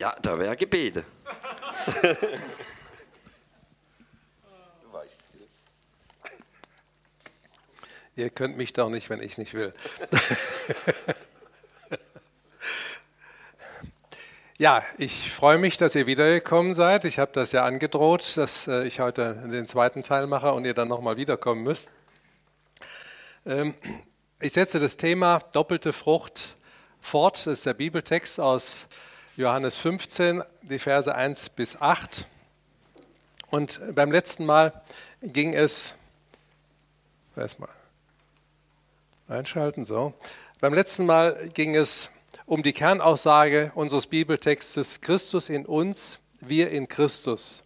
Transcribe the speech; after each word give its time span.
Ja, 0.00 0.16
da 0.22 0.38
wäre 0.38 0.56
Gebete. 0.56 1.04
Ihr 8.16 8.30
könnt 8.30 8.56
mich 8.56 8.72
doch 8.72 8.88
nicht, 8.88 9.10
wenn 9.10 9.22
ich 9.22 9.36
nicht 9.36 9.52
will. 9.52 9.74
ja, 14.58 14.82
ich 14.96 15.30
freue 15.30 15.58
mich, 15.58 15.76
dass 15.76 15.94
ihr 15.94 16.06
wiedergekommen 16.06 16.72
seid. 16.72 17.04
Ich 17.04 17.18
habe 17.18 17.32
das 17.34 17.52
ja 17.52 17.64
angedroht, 17.64 18.38
dass 18.38 18.68
äh, 18.68 18.84
ich 18.84 19.00
heute 19.00 19.34
den 19.50 19.68
zweiten 19.68 20.02
Teil 20.02 20.26
mache 20.26 20.52
und 20.52 20.64
ihr 20.64 20.72
dann 20.74 20.88
nochmal 20.88 21.18
wiederkommen 21.18 21.62
müsst. 21.62 21.90
Ähm, 23.44 23.74
ich 24.40 24.54
setze 24.54 24.80
das 24.80 24.96
Thema 24.96 25.40
doppelte 25.52 25.92
Frucht 25.92 26.56
fort. 27.02 27.46
Das 27.46 27.58
ist 27.58 27.66
der 27.66 27.74
Bibeltext 27.74 28.40
aus 28.40 28.86
Johannes 29.40 29.78
15, 29.78 30.42
die 30.60 30.78
Verse 30.78 31.14
1 31.14 31.48
bis 31.48 31.80
8. 31.80 32.26
Und 33.50 33.80
beim 33.94 34.12
letzten 34.12 34.44
Mal 34.44 34.82
ging 35.22 35.54
es, 35.54 35.94
erstmal 37.34 37.70
einschalten, 39.28 39.86
so. 39.86 40.12
Beim 40.60 40.74
letzten 40.74 41.06
Mal 41.06 41.48
ging 41.54 41.74
es 41.74 42.10
um 42.44 42.62
die 42.62 42.74
Kernaussage 42.74 43.72
unseres 43.74 44.06
Bibeltextes 44.06 45.00
Christus 45.00 45.48
in 45.48 45.64
uns, 45.64 46.18
wir 46.40 46.70
in 46.70 46.86
Christus. 46.86 47.64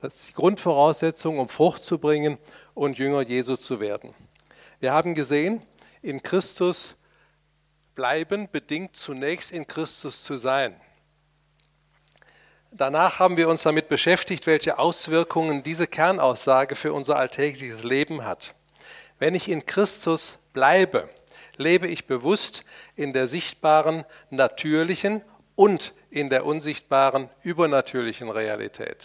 Das 0.00 0.16
ist 0.16 0.30
die 0.30 0.32
Grundvoraussetzung, 0.32 1.38
um 1.38 1.48
Frucht 1.48 1.84
zu 1.84 1.98
bringen 1.98 2.36
und 2.74 2.98
Jünger 2.98 3.22
Jesu 3.22 3.54
zu 3.54 3.78
werden. 3.78 4.12
Wir 4.80 4.92
haben 4.92 5.14
gesehen, 5.14 5.62
in 6.02 6.20
Christus 6.20 6.96
bleiben 7.94 8.48
bedingt 8.50 8.96
zunächst 8.96 9.52
in 9.52 9.68
Christus 9.68 10.24
zu 10.24 10.36
sein. 10.36 10.74
Danach 12.74 13.18
haben 13.18 13.36
wir 13.36 13.50
uns 13.50 13.64
damit 13.64 13.88
beschäftigt, 13.88 14.46
welche 14.46 14.78
Auswirkungen 14.78 15.62
diese 15.62 15.86
Kernaussage 15.86 16.74
für 16.74 16.94
unser 16.94 17.16
alltägliches 17.16 17.84
Leben 17.84 18.24
hat. 18.24 18.54
Wenn 19.18 19.34
ich 19.34 19.50
in 19.50 19.66
Christus 19.66 20.38
bleibe, 20.54 21.10
lebe 21.58 21.86
ich 21.86 22.06
bewusst 22.06 22.64
in 22.96 23.12
der 23.12 23.26
sichtbaren 23.26 24.06
natürlichen 24.30 25.20
und 25.54 25.92
in 26.08 26.30
der 26.30 26.46
unsichtbaren 26.46 27.28
übernatürlichen 27.42 28.30
Realität. 28.30 29.04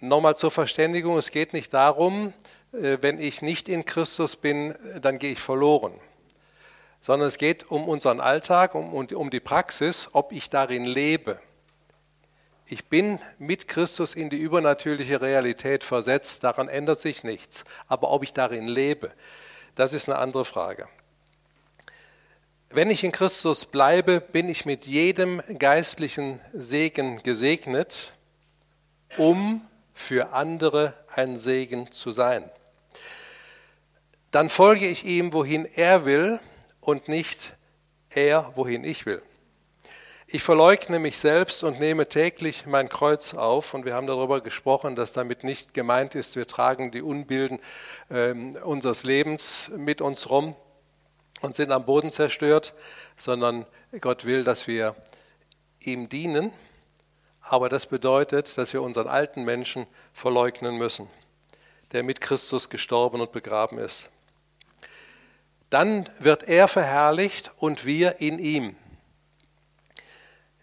Nochmal 0.00 0.36
zur 0.36 0.50
Verständigung, 0.50 1.16
es 1.16 1.30
geht 1.30 1.54
nicht 1.54 1.72
darum, 1.72 2.34
äh, 2.72 2.98
wenn 3.00 3.18
ich 3.18 3.40
nicht 3.40 3.70
in 3.70 3.86
Christus 3.86 4.36
bin, 4.36 4.74
dann 5.00 5.18
gehe 5.18 5.32
ich 5.32 5.40
verloren, 5.40 5.94
sondern 7.00 7.28
es 7.28 7.38
geht 7.38 7.70
um 7.70 7.88
unseren 7.88 8.20
Alltag, 8.20 8.74
um, 8.74 8.92
um 8.92 9.30
die 9.30 9.40
Praxis, 9.40 10.10
ob 10.12 10.32
ich 10.32 10.50
darin 10.50 10.84
lebe 10.84 11.40
ich 12.70 12.86
bin 12.86 13.18
mit 13.38 13.66
Christus 13.66 14.14
in 14.14 14.30
die 14.30 14.38
übernatürliche 14.38 15.20
Realität 15.20 15.82
versetzt, 15.82 16.44
daran 16.44 16.68
ändert 16.68 17.00
sich 17.00 17.24
nichts. 17.24 17.64
Aber 17.88 18.10
ob 18.10 18.22
ich 18.22 18.32
darin 18.32 18.68
lebe, 18.68 19.10
das 19.74 19.92
ist 19.92 20.08
eine 20.08 20.18
andere 20.18 20.44
Frage. 20.44 20.86
Wenn 22.68 22.88
ich 22.88 23.02
in 23.02 23.10
Christus 23.10 23.66
bleibe, 23.66 24.20
bin 24.20 24.48
ich 24.48 24.64
mit 24.64 24.86
jedem 24.86 25.42
geistlichen 25.58 26.40
Segen 26.52 27.20
gesegnet, 27.24 28.14
um 29.16 29.66
für 29.92 30.32
andere 30.32 30.94
ein 31.12 31.36
Segen 31.36 31.90
zu 31.90 32.12
sein. 32.12 32.48
Dann 34.30 34.48
folge 34.48 34.86
ich 34.86 35.04
ihm, 35.04 35.32
wohin 35.32 35.64
er 35.64 36.04
will 36.04 36.38
und 36.80 37.08
nicht 37.08 37.56
er, 38.10 38.52
wohin 38.54 38.84
ich 38.84 39.06
will. 39.06 39.22
Ich 40.32 40.44
verleugne 40.44 41.00
mich 41.00 41.18
selbst 41.18 41.64
und 41.64 41.80
nehme 41.80 42.08
täglich 42.08 42.64
mein 42.64 42.88
Kreuz 42.88 43.34
auf. 43.34 43.74
Und 43.74 43.84
wir 43.84 43.94
haben 43.94 44.06
darüber 44.06 44.40
gesprochen, 44.40 44.94
dass 44.94 45.12
damit 45.12 45.42
nicht 45.42 45.74
gemeint 45.74 46.14
ist, 46.14 46.36
wir 46.36 46.46
tragen 46.46 46.92
die 46.92 47.02
Unbilden 47.02 47.58
äh, 48.10 48.32
unseres 48.62 49.02
Lebens 49.02 49.72
mit 49.76 50.00
uns 50.00 50.30
rum 50.30 50.54
und 51.40 51.56
sind 51.56 51.72
am 51.72 51.84
Boden 51.84 52.12
zerstört, 52.12 52.74
sondern 53.16 53.66
Gott 54.00 54.24
will, 54.24 54.44
dass 54.44 54.68
wir 54.68 54.94
ihm 55.80 56.08
dienen. 56.08 56.52
Aber 57.40 57.68
das 57.68 57.86
bedeutet, 57.86 58.56
dass 58.56 58.72
wir 58.72 58.82
unseren 58.82 59.08
alten 59.08 59.42
Menschen 59.42 59.88
verleugnen 60.12 60.78
müssen, 60.78 61.08
der 61.90 62.04
mit 62.04 62.20
Christus 62.20 62.70
gestorben 62.70 63.20
und 63.20 63.32
begraben 63.32 63.78
ist. 63.78 64.10
Dann 65.70 66.08
wird 66.20 66.44
er 66.44 66.68
verherrlicht 66.68 67.50
und 67.56 67.84
wir 67.84 68.20
in 68.20 68.38
ihm. 68.38 68.76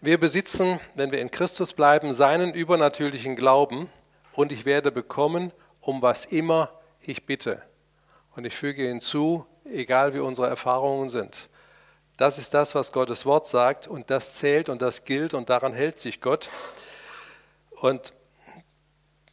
Wir 0.00 0.20
besitzen, 0.20 0.78
wenn 0.94 1.10
wir 1.10 1.20
in 1.20 1.32
Christus 1.32 1.72
bleiben, 1.72 2.14
seinen 2.14 2.54
übernatürlichen 2.54 3.34
Glauben 3.34 3.90
und 4.32 4.52
ich 4.52 4.64
werde 4.64 4.92
bekommen, 4.92 5.50
um 5.80 6.02
was 6.02 6.24
immer 6.24 6.70
ich 7.00 7.26
bitte. 7.26 7.62
Und 8.36 8.44
ich 8.44 8.54
füge 8.54 8.84
hinzu, 8.86 9.44
egal 9.64 10.14
wie 10.14 10.20
unsere 10.20 10.46
Erfahrungen 10.46 11.10
sind. 11.10 11.48
Das 12.16 12.38
ist 12.38 12.54
das, 12.54 12.76
was 12.76 12.92
Gottes 12.92 13.26
Wort 13.26 13.48
sagt 13.48 13.88
und 13.88 14.08
das 14.08 14.34
zählt 14.34 14.68
und 14.68 14.82
das 14.82 15.04
gilt 15.04 15.34
und 15.34 15.50
daran 15.50 15.72
hält 15.72 15.98
sich 15.98 16.20
Gott. 16.20 16.48
Und 17.70 18.12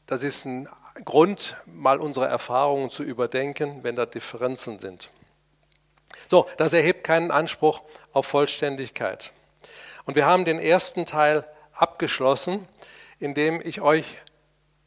das 0.07 0.23
ist 0.23 0.45
ein 0.45 0.67
Grund, 1.03 1.57
mal 1.67 1.99
unsere 1.99 2.25
Erfahrungen 2.25 2.89
zu 2.89 3.03
überdenken, 3.03 3.83
wenn 3.83 3.95
da 3.95 4.07
Differenzen 4.07 4.79
sind. 4.79 5.11
So, 6.27 6.47
das 6.57 6.73
erhebt 6.73 7.03
keinen 7.03 7.29
Anspruch 7.29 7.83
auf 8.13 8.25
Vollständigkeit. 8.25 9.31
Und 10.05 10.15
wir 10.15 10.25
haben 10.25 10.45
den 10.45 10.59
ersten 10.59 11.05
Teil 11.05 11.45
abgeschlossen, 11.73 12.67
indem 13.19 13.61
ich 13.61 13.81
euch 13.81 14.05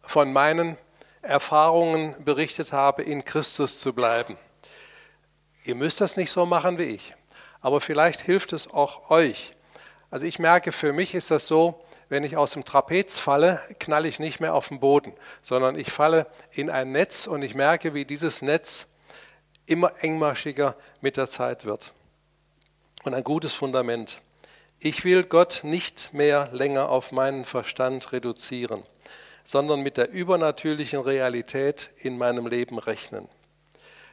von 0.03 0.33
meinen 0.33 0.77
Erfahrungen 1.23 2.15
berichtet 2.25 2.73
habe, 2.73 3.03
in 3.03 3.25
Christus 3.25 3.81
zu 3.81 3.93
bleiben. 3.93 4.37
Ihr 5.65 5.75
müsst 5.75 6.01
das 6.01 6.17
nicht 6.17 6.31
so 6.31 6.47
machen 6.47 6.79
wie 6.79 6.85
ich, 6.85 7.15
aber 7.61 7.81
vielleicht 7.81 8.21
hilft 8.21 8.53
es 8.53 8.73
auch 8.73 9.11
euch. 9.11 9.53
Also 10.11 10.25
ich 10.25 10.39
merke, 10.39 10.73
für 10.73 10.93
mich 10.93 11.15
ist 11.15 11.31
das 11.31 11.47
so, 11.47 11.85
wenn 12.09 12.25
ich 12.25 12.37
aus 12.39 12.53
dem 12.53 12.65
Trapez 12.65 13.19
falle, 13.19 13.61
knalle 13.79 14.09
ich 14.09 14.19
nicht 14.19 14.41
mehr 14.41 14.55
auf 14.55 14.69
den 14.69 14.81
Boden, 14.81 15.13
sondern 15.43 15.79
ich 15.79 15.93
falle 15.93 16.27
in 16.53 16.71
ein 16.71 16.93
Netz 16.93 17.27
und 17.27 17.43
ich 17.43 17.55
merke, 17.55 17.93
wie 17.93 18.07
dieses 18.07 18.41
Netz 18.41 18.87
immer 19.67 19.93
engmaschiger 20.01 20.75
mit 21.03 21.19
der 21.19 21.27
Zeit 21.27 21.67
wird. 21.67 21.93
Und 23.05 23.13
ein 23.13 23.25
gutes 23.25 23.53
Fundament. 23.53 24.23
Ich 24.81 25.05
will 25.05 25.25
Gott 25.25 25.63
nicht 25.65 26.15
mehr 26.15 26.51
länger 26.53 26.89
auf 26.89 27.11
meinen 27.11 27.45
Verstand 27.45 28.13
reduzieren, 28.13 28.85
sondern 29.43 29.81
mit 29.81 29.97
der 29.97 30.11
übernatürlichen 30.11 31.01
Realität 31.01 31.91
in 31.97 32.17
meinem 32.17 32.47
Leben 32.47 32.79
rechnen. 32.79 33.29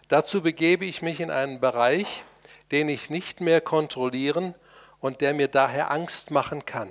Dazu 0.07 0.41
begebe 0.41 0.85
ich 0.85 1.03
mich 1.03 1.19
in 1.19 1.29
einen 1.29 1.59
Bereich, 1.59 2.23
den 2.71 2.89
ich 2.89 3.11
nicht 3.11 3.41
mehr 3.41 3.61
kontrollieren 3.61 4.55
und 4.99 5.21
der 5.21 5.35
mir 5.35 5.49
daher 5.49 5.91
Angst 5.91 6.31
machen 6.31 6.65
kann, 6.65 6.89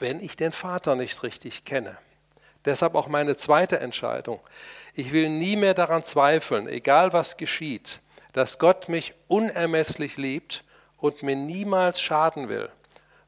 wenn 0.00 0.18
ich 0.18 0.34
den 0.34 0.50
Vater 0.50 0.96
nicht 0.96 1.22
richtig 1.22 1.64
kenne. 1.64 1.96
Deshalb 2.64 2.96
auch 2.96 3.06
meine 3.06 3.36
zweite 3.36 3.78
Entscheidung. 3.78 4.40
Ich 4.94 5.12
will 5.12 5.30
nie 5.30 5.54
mehr 5.54 5.74
daran 5.74 6.02
zweifeln, 6.02 6.66
egal 6.66 7.12
was 7.12 7.36
geschieht, 7.36 8.00
dass 8.32 8.58
Gott 8.58 8.88
mich 8.88 9.14
unermesslich 9.28 10.16
liebt 10.16 10.64
und 11.00 11.22
mir 11.22 11.36
niemals 11.36 12.00
schaden 12.00 12.48
will, 12.48 12.70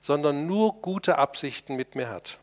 sondern 0.00 0.46
nur 0.46 0.74
gute 0.82 1.18
Absichten 1.18 1.76
mit 1.76 1.94
mir 1.94 2.08
hat, 2.08 2.38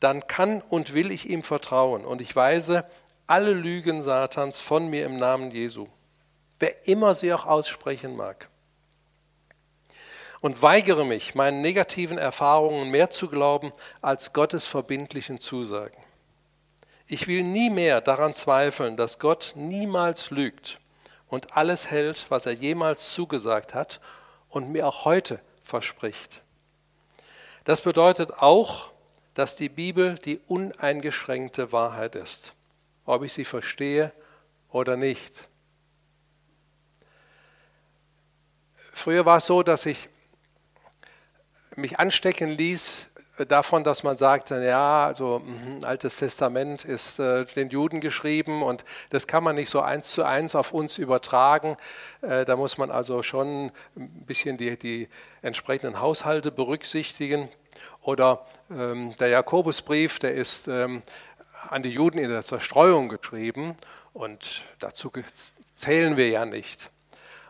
dann 0.00 0.26
kann 0.26 0.60
und 0.60 0.92
will 0.92 1.10
ich 1.10 1.28
ihm 1.28 1.42
vertrauen 1.42 2.04
und 2.04 2.20
ich 2.20 2.34
weise 2.36 2.84
alle 3.26 3.52
Lügen 3.52 4.02
Satans 4.02 4.60
von 4.60 4.88
mir 4.88 5.06
im 5.06 5.16
Namen 5.16 5.50
Jesu, 5.50 5.88
wer 6.58 6.86
immer 6.86 7.14
sie 7.14 7.32
auch 7.32 7.46
aussprechen 7.46 8.16
mag. 8.16 8.50
Und 10.42 10.60
weigere 10.60 11.06
mich, 11.06 11.34
meinen 11.34 11.62
negativen 11.62 12.18
Erfahrungen 12.18 12.90
mehr 12.90 13.08
zu 13.08 13.28
glauben 13.28 13.72
als 14.02 14.34
Gottes 14.34 14.66
verbindlichen 14.66 15.40
Zusagen. 15.40 15.96
Ich 17.06 17.26
will 17.26 17.42
nie 17.42 17.70
mehr 17.70 18.02
daran 18.02 18.34
zweifeln, 18.34 18.98
dass 18.98 19.18
Gott 19.18 19.54
niemals 19.56 20.30
lügt 20.30 20.80
und 21.34 21.56
alles 21.56 21.90
hält, 21.90 22.26
was 22.28 22.46
er 22.46 22.52
jemals 22.52 23.12
zugesagt 23.12 23.74
hat 23.74 24.00
und 24.48 24.70
mir 24.70 24.86
auch 24.86 25.04
heute 25.04 25.40
verspricht. 25.62 26.42
Das 27.64 27.82
bedeutet 27.82 28.32
auch, 28.34 28.92
dass 29.34 29.56
die 29.56 29.68
Bibel 29.68 30.14
die 30.14 30.38
uneingeschränkte 30.46 31.72
Wahrheit 31.72 32.14
ist, 32.14 32.52
ob 33.04 33.24
ich 33.24 33.32
sie 33.32 33.44
verstehe 33.44 34.12
oder 34.70 34.96
nicht. 34.96 35.48
Früher 38.76 39.26
war 39.26 39.38
es 39.38 39.46
so, 39.46 39.64
dass 39.64 39.86
ich 39.86 40.08
mich 41.74 41.98
anstecken 41.98 42.50
ließ 42.50 43.08
davon, 43.48 43.82
dass 43.84 44.02
man 44.02 44.16
sagt, 44.16 44.50
ja, 44.50 45.06
also 45.06 45.40
mhm, 45.40 45.84
Altes 45.84 46.18
Testament 46.18 46.84
ist 46.84 47.18
äh, 47.18 47.44
den 47.44 47.68
Juden 47.68 48.00
geschrieben 48.00 48.62
und 48.62 48.84
das 49.10 49.26
kann 49.26 49.42
man 49.42 49.56
nicht 49.56 49.70
so 49.70 49.80
eins 49.80 50.12
zu 50.12 50.22
eins 50.22 50.54
auf 50.54 50.72
uns 50.72 50.98
übertragen. 50.98 51.76
Äh, 52.22 52.44
da 52.44 52.56
muss 52.56 52.78
man 52.78 52.90
also 52.90 53.22
schon 53.22 53.72
ein 53.96 54.24
bisschen 54.26 54.56
die, 54.56 54.78
die 54.78 55.08
entsprechenden 55.42 56.00
Haushalte 56.00 56.52
berücksichtigen. 56.52 57.48
Oder 58.02 58.46
ähm, 58.70 59.16
der 59.18 59.28
Jakobusbrief, 59.28 60.18
der 60.18 60.34
ist 60.34 60.68
ähm, 60.68 61.02
an 61.68 61.82
die 61.82 61.90
Juden 61.90 62.18
in 62.18 62.30
der 62.30 62.42
Zerstreuung 62.42 63.08
geschrieben 63.08 63.76
und 64.12 64.62
dazu 64.78 65.10
zählen 65.74 66.16
wir 66.16 66.28
ja 66.28 66.44
nicht. 66.44 66.90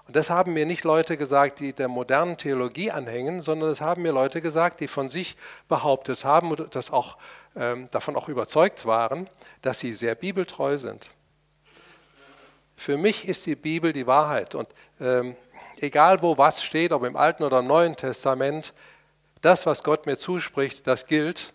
Und 0.06 0.16
das 0.16 0.28
haben 0.28 0.52
mir 0.52 0.66
nicht 0.66 0.84
Leute 0.84 1.16
gesagt, 1.16 1.60
die 1.60 1.72
der 1.72 1.88
modernen 1.88 2.36
Theologie 2.36 2.90
anhängen, 2.90 3.40
sondern 3.40 3.70
das 3.70 3.80
haben 3.80 4.02
mir 4.02 4.12
Leute 4.12 4.42
gesagt, 4.42 4.80
die 4.80 4.88
von 4.88 5.08
sich 5.08 5.36
behauptet 5.68 6.24
haben 6.24 6.50
und 6.50 6.74
das 6.74 6.90
auch, 6.90 7.16
ähm, 7.56 7.88
davon 7.90 8.14
auch 8.16 8.28
überzeugt 8.28 8.84
waren, 8.84 9.30
dass 9.62 9.78
sie 9.78 9.94
sehr 9.94 10.14
bibeltreu 10.14 10.76
sind. 10.76 11.10
Für 12.76 12.98
mich 12.98 13.26
ist 13.28 13.46
die 13.46 13.56
Bibel 13.56 13.92
die 13.92 14.06
Wahrheit 14.06 14.54
und 14.54 14.68
ähm, 15.00 15.36
egal 15.78 16.20
wo 16.22 16.36
was 16.36 16.62
steht, 16.62 16.92
ob 16.92 17.04
im 17.04 17.16
Alten 17.16 17.42
oder 17.42 17.60
im 17.60 17.66
Neuen 17.66 17.96
Testament, 17.96 18.74
das, 19.40 19.64
was 19.64 19.84
Gott 19.84 20.06
mir 20.06 20.18
zuspricht, 20.18 20.86
das 20.86 21.06
gilt 21.06 21.54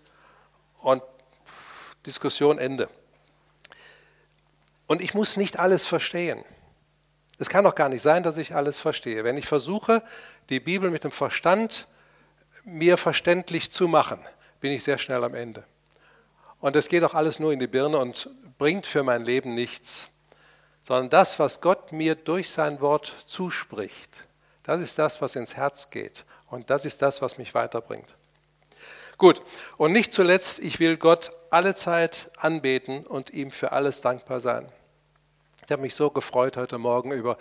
und 0.82 1.04
Diskussion 2.06 2.58
Ende. 2.58 2.90
Und 4.88 5.02
ich 5.02 5.14
muss 5.14 5.38
nicht 5.38 5.60
alles 5.60 5.86
verstehen. 5.86 6.44
Es 7.40 7.48
kann 7.48 7.64
doch 7.64 7.74
gar 7.74 7.88
nicht 7.88 8.02
sein, 8.02 8.22
dass 8.22 8.38
ich 8.38 8.54
alles 8.54 8.82
verstehe. 8.82 9.24
Wenn 9.24 9.38
ich 9.38 9.48
versuche, 9.48 10.04
die 10.50 10.60
Bibel 10.60 10.92
mit 10.92 11.06
dem 11.06 11.12
Verstand 11.12 11.88
mir 12.66 12.98
verständlich 12.98 13.72
zu 13.72 13.88
machen, 13.88 14.20
bin 14.60 14.74
ich 14.74 14.84
sehr 14.84 14.98
schnell 14.98 15.24
am 15.24 15.34
Ende. 15.34 15.64
Und 16.60 16.76
es 16.76 16.90
geht 16.90 17.04
doch 17.04 17.14
alles 17.14 17.40
nur 17.40 17.54
in 17.54 17.60
die 17.60 17.68
Birne 17.68 17.98
und 17.98 18.30
bringt 18.58 18.86
für 18.86 19.04
mein 19.04 19.24
Leben 19.24 19.56
nichts, 19.56 20.10
sondern 20.82 21.10
das, 21.10 21.40
was 21.40 21.62
Gott 21.62 21.94
mir 21.94 22.16
durch 22.16 22.50
sein 22.50 22.82
Wort 22.82 23.16
zuspricht, 23.26 24.12
das 24.64 24.82
ist 24.82 25.00
das, 25.00 25.22
was 25.22 25.38
ins 25.38 25.56
Herz 25.56 25.90
geht 25.90 26.26
und 26.50 26.70
das 26.70 26.84
ist 26.84 27.02
das, 27.02 27.22
was 27.22 27.38
mich 27.38 27.54
weiterbringt. 27.54 28.16
Gut, 29.18 29.42
und 29.78 29.94
nicht 29.94 30.14
zuletzt, 30.14 30.60
ich 30.60 30.80
will 30.80 30.98
Gott 30.98 31.32
alle 31.50 31.76
Zeit 31.76 32.32
anbeten 32.38 33.06
und 33.06 33.32
ihm 33.32 33.52
für 33.52 33.72
alles 33.72 34.02
dankbar 34.02 34.42
sein. 34.42 34.70
Ich 35.70 35.72
habe 35.72 35.84
mich 35.84 35.94
so 35.94 36.10
gefreut 36.10 36.58
heute 36.58 36.80
Morgen 36.80 37.12
über 37.12 37.38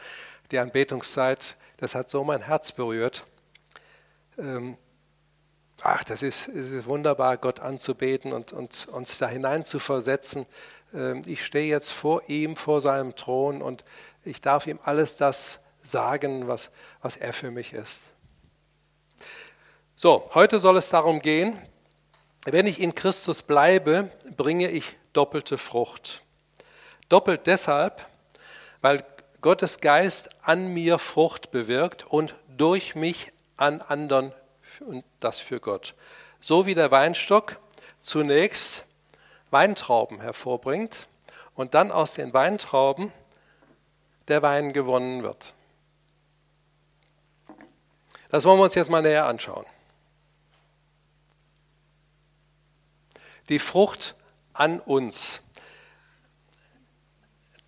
die 0.51 0.59
Anbetungszeit. 0.59 1.57
Das 1.79 1.95
hat 1.95 2.11
so 2.11 2.25
mein 2.25 2.43
Herz 2.43 2.73
berührt. 2.73 3.25
Ähm, 4.37 4.77
ach, 5.81 6.05
das 6.05 6.23
ist, 6.23 6.47
ist 6.49 6.85
wunderbar, 6.85 7.39
Gott 7.39 7.61
anzubeten 7.61 8.35
und, 8.35 8.53
und 8.53 8.87
uns 8.89 9.17
da 9.17 9.29
hinein 9.29 9.65
zu 9.65 9.79
versetzen. 9.79 10.45
Ähm, 10.93 11.23
ich 11.25 11.43
stehe 11.43 11.71
jetzt 11.71 11.91
vor 11.91 12.29
ihm, 12.29 12.55
vor 12.55 12.83
seinem 12.83 13.17
Thron 13.17 13.63
und 13.63 13.83
ich 14.27 14.43
darf 14.43 14.67
ihm 14.67 14.79
alles 14.85 15.17
das 15.17 15.61
sagen, 15.81 16.49
was, 16.49 16.71
was 17.01 17.17
er 17.17 17.33
für 17.33 17.51
mich 17.51 17.73
ist. 17.73 18.03
So, 19.97 20.29
heute 20.35 20.59
soll 20.59 20.77
es 20.77 20.91
darum 20.91 21.21
gehen, 21.21 21.57
wenn 22.45 22.67
ich 22.67 22.79
in 22.79 22.95
Christus 22.95 23.43
bleibe, 23.43 24.11
bringe 24.37 24.69
ich 24.69 24.99
doppelte 25.15 25.57
Frucht. 25.57 26.23
Doppelt 27.09 27.47
deshalb, 27.47 28.07
weil 28.81 29.05
Gottes 29.41 29.81
Geist 29.81 30.31
an 30.43 30.69
mir 30.69 30.99
Frucht 30.99 31.51
bewirkt 31.51 32.05
und 32.07 32.35
durch 32.57 32.95
mich 32.95 33.33
an 33.57 33.81
anderen 33.81 34.33
und 34.81 35.05
das 35.21 35.39
für 35.39 35.61
Gott. 35.61 35.95
So 36.41 36.67
wie 36.67 36.75
der 36.75 36.91
Weinstock 36.91 37.59
zunächst 38.01 38.85
Weintrauben 39.51 40.21
hervorbringt 40.21 41.09
und 41.55 41.75
dann 41.75 41.91
aus 41.91 42.15
den 42.15 42.33
Weintrauben 42.33 43.13
der 44.29 44.43
Wein 44.43 44.73
gewonnen 44.73 45.23
wird. 45.23 45.55
Das 48.31 48.45
wollen 48.45 48.59
wir 48.59 48.65
uns 48.65 48.75
jetzt 48.75 48.91
mal 48.91 49.03
näher 49.03 49.27
anschauen. 49.27 49.65
Die 53.49 53.59
Frucht 53.59 54.15
an 54.53 54.81
uns. 54.81 55.41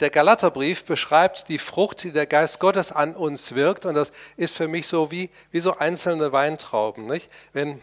Der 0.01 0.09
Galaterbrief 0.09 0.87
beschreibt 0.87 1.49
die 1.49 1.59
Frucht, 1.59 2.05
die 2.05 2.13
der 2.13 2.27
Geist 2.27 2.59
Gottes 2.59 2.91
an 2.91 3.15
uns 3.15 3.55
wirkt. 3.55 3.85
Und 3.85 3.95
das 3.95 4.13
ist 4.37 4.57
für 4.57 4.67
mich 4.67 4.87
so 4.87 5.11
wie, 5.11 5.29
wie 5.51 5.61
so 5.61 5.77
einzelne 5.77 6.33
Weintrauben. 6.33 7.07
Nicht? 7.07 7.31
Wenn, 7.53 7.83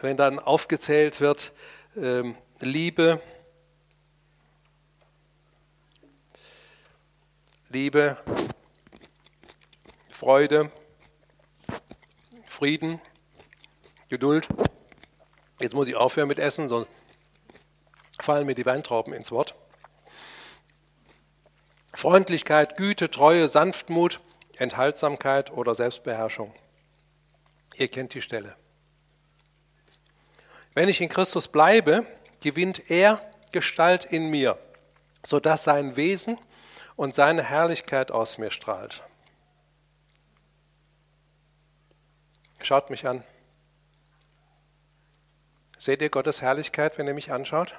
wenn 0.00 0.16
dann 0.16 0.40
aufgezählt 0.40 1.20
wird, 1.20 1.52
ähm, 1.96 2.34
Liebe, 2.58 3.20
Liebe, 7.68 8.16
Freude, 10.10 10.72
Frieden, 12.46 13.00
Geduld. 14.08 14.48
Jetzt 15.60 15.74
muss 15.74 15.86
ich 15.86 15.94
aufhören 15.94 16.26
mit 16.26 16.40
Essen, 16.40 16.68
sonst 16.68 16.88
fallen 18.20 18.46
mir 18.46 18.56
die 18.56 18.66
Weintrauben 18.66 19.12
ins 19.12 19.30
Wort. 19.30 19.54
Freundlichkeit, 21.94 22.76
Güte, 22.76 23.10
Treue, 23.10 23.48
Sanftmut, 23.48 24.20
Enthaltsamkeit 24.56 25.50
oder 25.50 25.74
Selbstbeherrschung. 25.74 26.52
Ihr 27.74 27.88
kennt 27.88 28.14
die 28.14 28.22
Stelle. 28.22 28.56
Wenn 30.74 30.88
ich 30.88 31.00
in 31.00 31.08
Christus 31.08 31.48
bleibe, 31.48 32.06
gewinnt 32.40 32.90
er 32.90 33.20
Gestalt 33.52 34.04
in 34.04 34.30
mir, 34.30 34.58
sodass 35.26 35.64
sein 35.64 35.96
Wesen 35.96 36.38
und 36.96 37.14
seine 37.14 37.42
Herrlichkeit 37.42 38.12
aus 38.12 38.38
mir 38.38 38.50
strahlt. 38.50 39.02
Schaut 42.62 42.90
mich 42.90 43.06
an. 43.06 43.24
Seht 45.78 46.02
ihr 46.02 46.10
Gottes 46.10 46.42
Herrlichkeit, 46.42 46.98
wenn 46.98 47.06
ihr 47.06 47.14
mich 47.14 47.32
anschaut? 47.32 47.74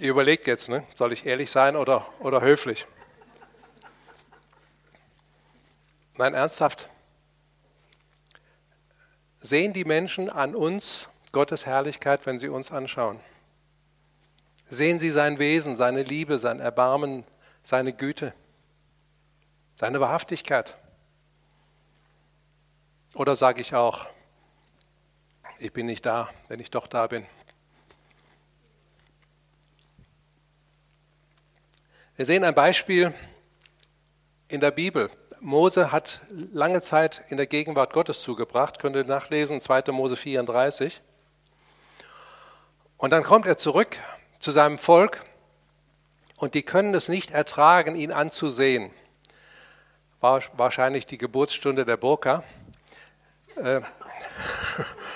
Ihr 0.00 0.10
überlegt 0.10 0.46
jetzt, 0.46 0.68
ne? 0.68 0.86
soll 0.94 1.12
ich 1.12 1.26
ehrlich 1.26 1.50
sein 1.50 1.74
oder, 1.74 2.06
oder 2.20 2.40
höflich? 2.40 2.86
Nein, 6.16 6.34
ernsthaft. 6.34 6.88
Sehen 9.40 9.72
die 9.72 9.84
Menschen 9.84 10.30
an 10.30 10.54
uns 10.54 11.08
Gottes 11.32 11.66
Herrlichkeit, 11.66 12.26
wenn 12.26 12.38
sie 12.38 12.48
uns 12.48 12.70
anschauen? 12.70 13.18
Sehen 14.70 15.00
sie 15.00 15.10
sein 15.10 15.38
Wesen, 15.40 15.74
seine 15.74 16.04
Liebe, 16.04 16.38
sein 16.38 16.60
Erbarmen, 16.60 17.24
seine 17.64 17.92
Güte, 17.92 18.32
seine 19.74 20.00
Wahrhaftigkeit? 20.00 20.76
Oder 23.14 23.34
sage 23.34 23.62
ich 23.62 23.74
auch, 23.74 24.06
ich 25.58 25.72
bin 25.72 25.86
nicht 25.86 26.06
da, 26.06 26.28
wenn 26.46 26.60
ich 26.60 26.70
doch 26.70 26.86
da 26.86 27.08
bin? 27.08 27.26
Wir 32.18 32.26
sehen 32.26 32.42
ein 32.42 32.52
Beispiel 32.52 33.14
in 34.48 34.58
der 34.58 34.72
Bibel. 34.72 35.08
Mose 35.38 35.92
hat 35.92 36.20
lange 36.52 36.82
Zeit 36.82 37.22
in 37.28 37.36
der 37.36 37.46
Gegenwart 37.46 37.92
Gottes 37.92 38.22
zugebracht, 38.22 38.80
könnt 38.80 38.96
ihr 38.96 39.04
nachlesen, 39.04 39.60
2. 39.60 39.92
Mose 39.92 40.16
34. 40.16 41.00
Und 42.96 43.10
dann 43.10 43.22
kommt 43.22 43.46
er 43.46 43.56
zurück 43.56 43.98
zu 44.40 44.50
seinem 44.50 44.78
Volk 44.78 45.24
und 46.38 46.54
die 46.54 46.64
können 46.64 46.92
es 46.92 47.08
nicht 47.08 47.30
ertragen, 47.30 47.94
ihn 47.94 48.10
anzusehen. 48.10 48.90
War 50.18 50.42
wahrscheinlich 50.54 51.06
die 51.06 51.18
Geburtsstunde 51.18 51.84
der 51.84 51.98
Burka. 51.98 52.42
Äh, 53.54 53.80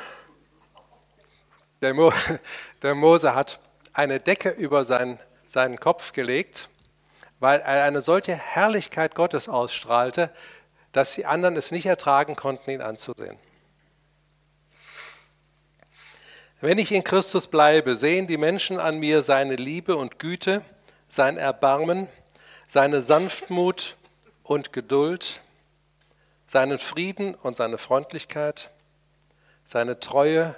der, 1.83 1.95
Mo, 1.95 2.13
der 2.83 2.95
Mose 2.95 3.35
hat 3.35 3.59
eine 3.93 4.21
Decke 4.21 4.51
über 4.51 4.85
seinen, 4.85 5.19
seinen 5.47 5.81
Kopf 5.81 6.13
gelegt 6.13 6.69
weil 7.43 7.59
er 7.59 7.83
eine 7.83 8.03
solche 8.03 8.37
Herrlichkeit 8.37 9.17
Gottes 9.17 9.49
ausstrahlte, 9.49 10.31
dass 10.93 11.17
die 11.17 11.27
anderen 11.27 11.57
es 11.57 11.73
nicht 11.73 11.87
ertragen 11.87 12.37
konnten, 12.37 12.71
ihn 12.71 12.81
anzusehen. 12.81 13.37
Wenn 16.61 16.79
ich 16.79 16.93
in 16.93 17.03
Christus 17.03 17.49
bleibe, 17.49 17.97
sehen 17.97 18.29
die 18.29 18.37
Menschen 18.37 18.79
an 18.79 18.99
mir 18.99 19.23
seine 19.23 19.57
Liebe 19.57 19.97
und 19.97 20.21
Güte, 20.21 20.63
sein 21.09 21.37
Erbarmen, 21.37 22.07
seine 22.69 23.03
Sanftmut 23.03 23.97
und 24.45 24.73
Geduld, 24.73 25.41
seinen 26.47 26.79
Frieden 26.79 27.35
und 27.35 27.57
seine 27.57 27.77
Freundlichkeit, 27.77 28.71
seine 29.65 29.99
Treue 29.99 30.55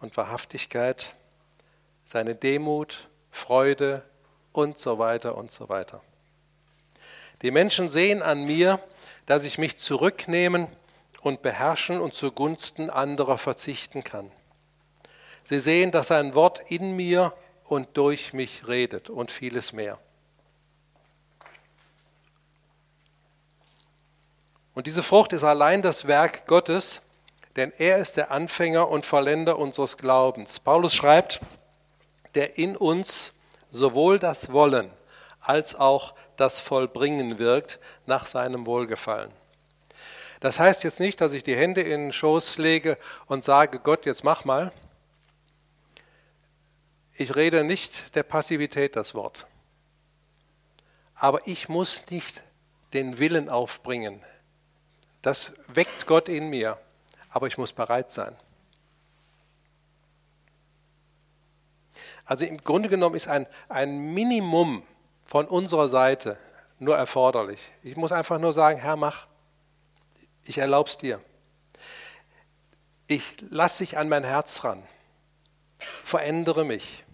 und 0.00 0.16
Wahrhaftigkeit, 0.16 1.12
seine 2.06 2.34
Demut, 2.34 3.06
Freude 3.30 4.00
und 4.52 4.78
so 4.78 4.98
weiter 4.98 5.36
und 5.36 5.52
so 5.52 5.68
weiter. 5.68 6.00
Die 7.42 7.50
Menschen 7.50 7.88
sehen 7.88 8.22
an 8.22 8.44
mir, 8.44 8.80
dass 9.26 9.44
ich 9.44 9.58
mich 9.58 9.76
zurücknehmen 9.76 10.68
und 11.20 11.42
beherrschen 11.42 12.00
und 12.00 12.14
zugunsten 12.14 12.90
anderer 12.90 13.38
verzichten 13.38 14.04
kann. 14.04 14.30
Sie 15.44 15.60
sehen, 15.60 15.90
dass 15.90 16.08
sein 16.08 16.34
Wort 16.34 16.60
in 16.68 16.94
mir 16.94 17.32
und 17.64 17.96
durch 17.96 18.32
mich 18.32 18.68
redet 18.68 19.10
und 19.10 19.30
vieles 19.30 19.72
mehr. 19.72 19.98
Und 24.74 24.86
diese 24.86 25.02
Frucht 25.02 25.32
ist 25.32 25.44
allein 25.44 25.82
das 25.82 26.06
Werk 26.06 26.46
Gottes, 26.46 27.02
denn 27.56 27.72
er 27.76 27.98
ist 27.98 28.16
der 28.16 28.30
Anfänger 28.30 28.88
und 28.88 29.04
Vollender 29.04 29.58
unseres 29.58 29.96
Glaubens. 29.98 30.60
Paulus 30.60 30.94
schreibt, 30.94 31.40
der 32.34 32.56
in 32.56 32.76
uns 32.76 33.34
sowohl 33.70 34.18
das 34.18 34.52
Wollen 34.52 34.90
als 35.40 35.74
auch 35.74 36.14
das 36.42 36.58
Vollbringen 36.58 37.38
wirkt 37.38 37.78
nach 38.04 38.26
seinem 38.26 38.66
Wohlgefallen. 38.66 39.30
Das 40.40 40.58
heißt 40.58 40.82
jetzt 40.82 40.98
nicht, 40.98 41.20
dass 41.20 41.34
ich 41.34 41.44
die 41.44 41.54
Hände 41.54 41.82
in 41.82 42.06
den 42.06 42.12
Schoß 42.12 42.58
lege 42.58 42.98
und 43.26 43.44
sage, 43.44 43.78
Gott, 43.78 44.06
jetzt 44.06 44.24
mach 44.24 44.44
mal. 44.44 44.72
Ich 47.14 47.36
rede 47.36 47.62
nicht 47.62 48.16
der 48.16 48.24
Passivität 48.24 48.96
das 48.96 49.14
Wort. 49.14 49.46
Aber 51.14 51.46
ich 51.46 51.68
muss 51.68 52.04
nicht 52.10 52.42
den 52.92 53.20
Willen 53.20 53.48
aufbringen. 53.48 54.20
Das 55.22 55.52
weckt 55.68 56.08
Gott 56.08 56.28
in 56.28 56.50
mir. 56.50 56.76
Aber 57.30 57.46
ich 57.46 57.56
muss 57.56 57.72
bereit 57.72 58.10
sein. 58.10 58.36
Also 62.24 62.44
im 62.46 62.58
Grunde 62.58 62.88
genommen 62.88 63.14
ist 63.14 63.28
ein, 63.28 63.46
ein 63.68 64.12
Minimum 64.12 64.82
von 65.32 65.48
unserer 65.48 65.88
Seite 65.88 66.36
nur 66.78 66.94
erforderlich. 66.94 67.70
Ich 67.82 67.96
muss 67.96 68.12
einfach 68.12 68.38
nur 68.38 68.52
sagen, 68.52 68.78
Herr, 68.78 68.96
mach. 68.96 69.28
Ich 70.44 70.58
erlaube 70.58 70.90
es 70.90 70.98
dir. 70.98 71.22
Ich 73.06 73.22
lasse 73.48 73.78
dich 73.78 73.96
an 73.96 74.10
mein 74.10 74.24
Herz 74.24 74.62
ran. 74.62 74.82
Verändere 75.78 76.66
mich. 76.66 77.06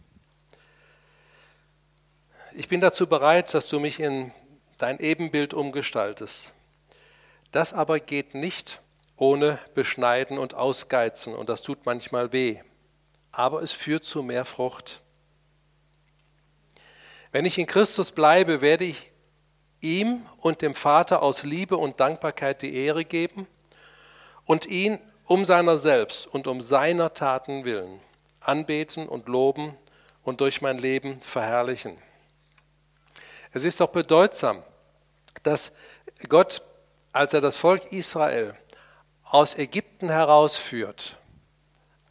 Ich 2.57 2.67
bin 2.67 2.81
dazu 2.81 3.07
bereit, 3.07 3.55
dass 3.55 3.69
du 3.69 3.79
mich 3.79 4.01
in 4.01 4.33
dein 4.79 4.99
Ebenbild 4.99 5.55
umgestaltest. 5.55 6.53
Das 7.53 7.73
aber 7.73 8.01
geht 8.01 8.35
nicht 8.35 8.81
ohne 9.15 9.61
Beschneiden 9.77 10.39
und 10.39 10.55
Ausgeizen 10.55 11.37
und 11.37 11.49
das 11.49 11.63
tut 11.63 11.87
manchmal 11.87 12.33
weh. 12.33 12.59
Aber 13.31 13.63
es 13.63 13.71
führt 13.71 14.03
zu 14.03 14.25
mehr 14.25 14.45
Frucht. 14.45 15.05
Wenn 17.31 17.45
ich 17.45 17.59
in 17.59 17.67
Christus 17.67 18.11
bleibe, 18.11 18.61
werde 18.61 18.85
ich 18.85 19.11
ihm 19.81 20.25
und 20.39 20.63
dem 20.63 20.75
Vater 20.75 21.23
aus 21.23 21.43
Liebe 21.43 21.77
und 21.77 22.01
Dankbarkeit 22.01 22.63
die 22.63 22.75
Ehre 22.75 23.05
geben 23.05 23.47
und 24.45 24.67
ihn 24.67 24.99
um 25.27 25.45
seiner 25.45 25.79
selbst 25.79 26.27
und 26.27 26.47
um 26.47 26.63
seiner 26.63 27.13
Taten 27.13 27.65
willen 27.65 28.01
anbeten 28.41 29.09
und 29.09 29.29
loben 29.29 29.77
und 30.23 30.41
durch 30.41 30.63
mein 30.63 30.79
Leben 30.79 31.21
verherrlichen. 31.21 31.99
Es 33.53 33.65
ist 33.65 33.81
doch 33.81 33.91
bedeutsam, 33.91 34.63
dass 35.43 35.73
Gott, 36.29 36.63
als 37.13 37.35
er 37.35 37.41
das 37.41 37.57
Volk 37.57 37.93
Israel 37.93 38.55
aus 39.25 39.55
Ägypten 39.57 40.09
herausführt, 40.09 41.17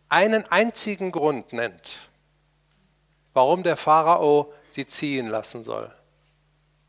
einen 0.10 0.46
einzigen 0.46 1.12
Grund 1.12 1.54
nennt, 1.54 2.10
warum 3.34 3.64
der 3.64 3.78
Pharao 3.78 4.54
sie 4.78 4.86
ziehen 4.86 5.26
lassen 5.28 5.64
soll. 5.64 5.92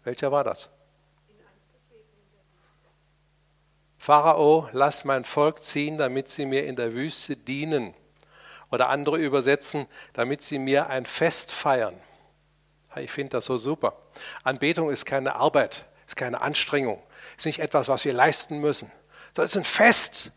Welcher 0.04 0.30
war 0.30 0.44
das? 0.44 0.68
Pharao, 3.96 4.68
lass 4.72 5.06
mein 5.06 5.24
Volk 5.24 5.62
ziehen, 5.64 5.96
damit 5.96 6.28
sie 6.28 6.44
mir 6.44 6.66
in 6.66 6.76
der 6.76 6.92
Wüste 6.92 7.34
dienen. 7.34 7.94
Oder 8.70 8.90
andere 8.90 9.16
übersetzen, 9.16 9.86
damit 10.12 10.42
sie 10.42 10.58
mir 10.58 10.88
ein 10.88 11.06
Fest 11.06 11.50
feiern. 11.50 11.98
Ich 12.96 13.10
finde 13.10 13.38
das 13.38 13.46
so 13.46 13.56
super. 13.56 13.96
Anbetung 14.44 14.90
ist 14.90 15.06
keine 15.06 15.36
Arbeit, 15.36 15.86
ist 16.06 16.16
keine 16.16 16.42
Anstrengung, 16.42 17.02
ist 17.38 17.46
nicht 17.46 17.60
etwas, 17.60 17.88
was 17.88 18.04
wir 18.04 18.12
leisten 18.12 18.58
müssen, 18.58 18.92
sondern 19.34 19.46
es 19.46 19.52
ist 19.52 19.56
ein 19.56 19.64
Fest. 19.64 20.32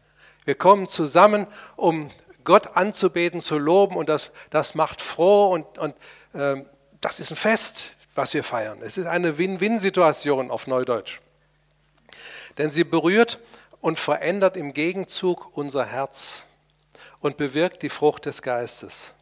Wir 0.46 0.56
kommen 0.56 0.88
zusammen, 0.88 1.48
um 1.76 2.12
Gott 2.46 2.78
anzubeten, 2.78 3.42
zu 3.42 3.58
loben 3.58 3.98
und 3.98 4.08
das, 4.08 4.32
das 4.52 4.74
macht 4.74 5.02
froh 5.02 5.52
und, 5.52 5.78
und 5.78 5.96
ähm, 6.34 6.66
das 7.02 7.20
ist 7.20 7.32
ein 7.32 7.38
Fest 7.38 7.96
was 8.16 8.34
wir 8.34 8.44
feiern. 8.44 8.82
Es 8.82 8.98
ist 8.98 9.08
eine 9.08 9.38
Win-Win-Situation 9.38 10.52
auf 10.52 10.68
Neudeutsch. 10.68 11.20
Denn 12.58 12.72
sie 12.72 12.84
berührt 12.84 13.40
und 13.80 14.00
verändert 14.00 14.58
im 14.58 14.74
Gegenzug 14.74 15.56
unser 15.58 15.86
Herz 15.86 16.44
und 17.20 17.38
bewirkt 17.38 17.84
die 17.84 17.90
Frucht 17.90 18.26
des 18.26 18.42
Geistes. 18.42 19.14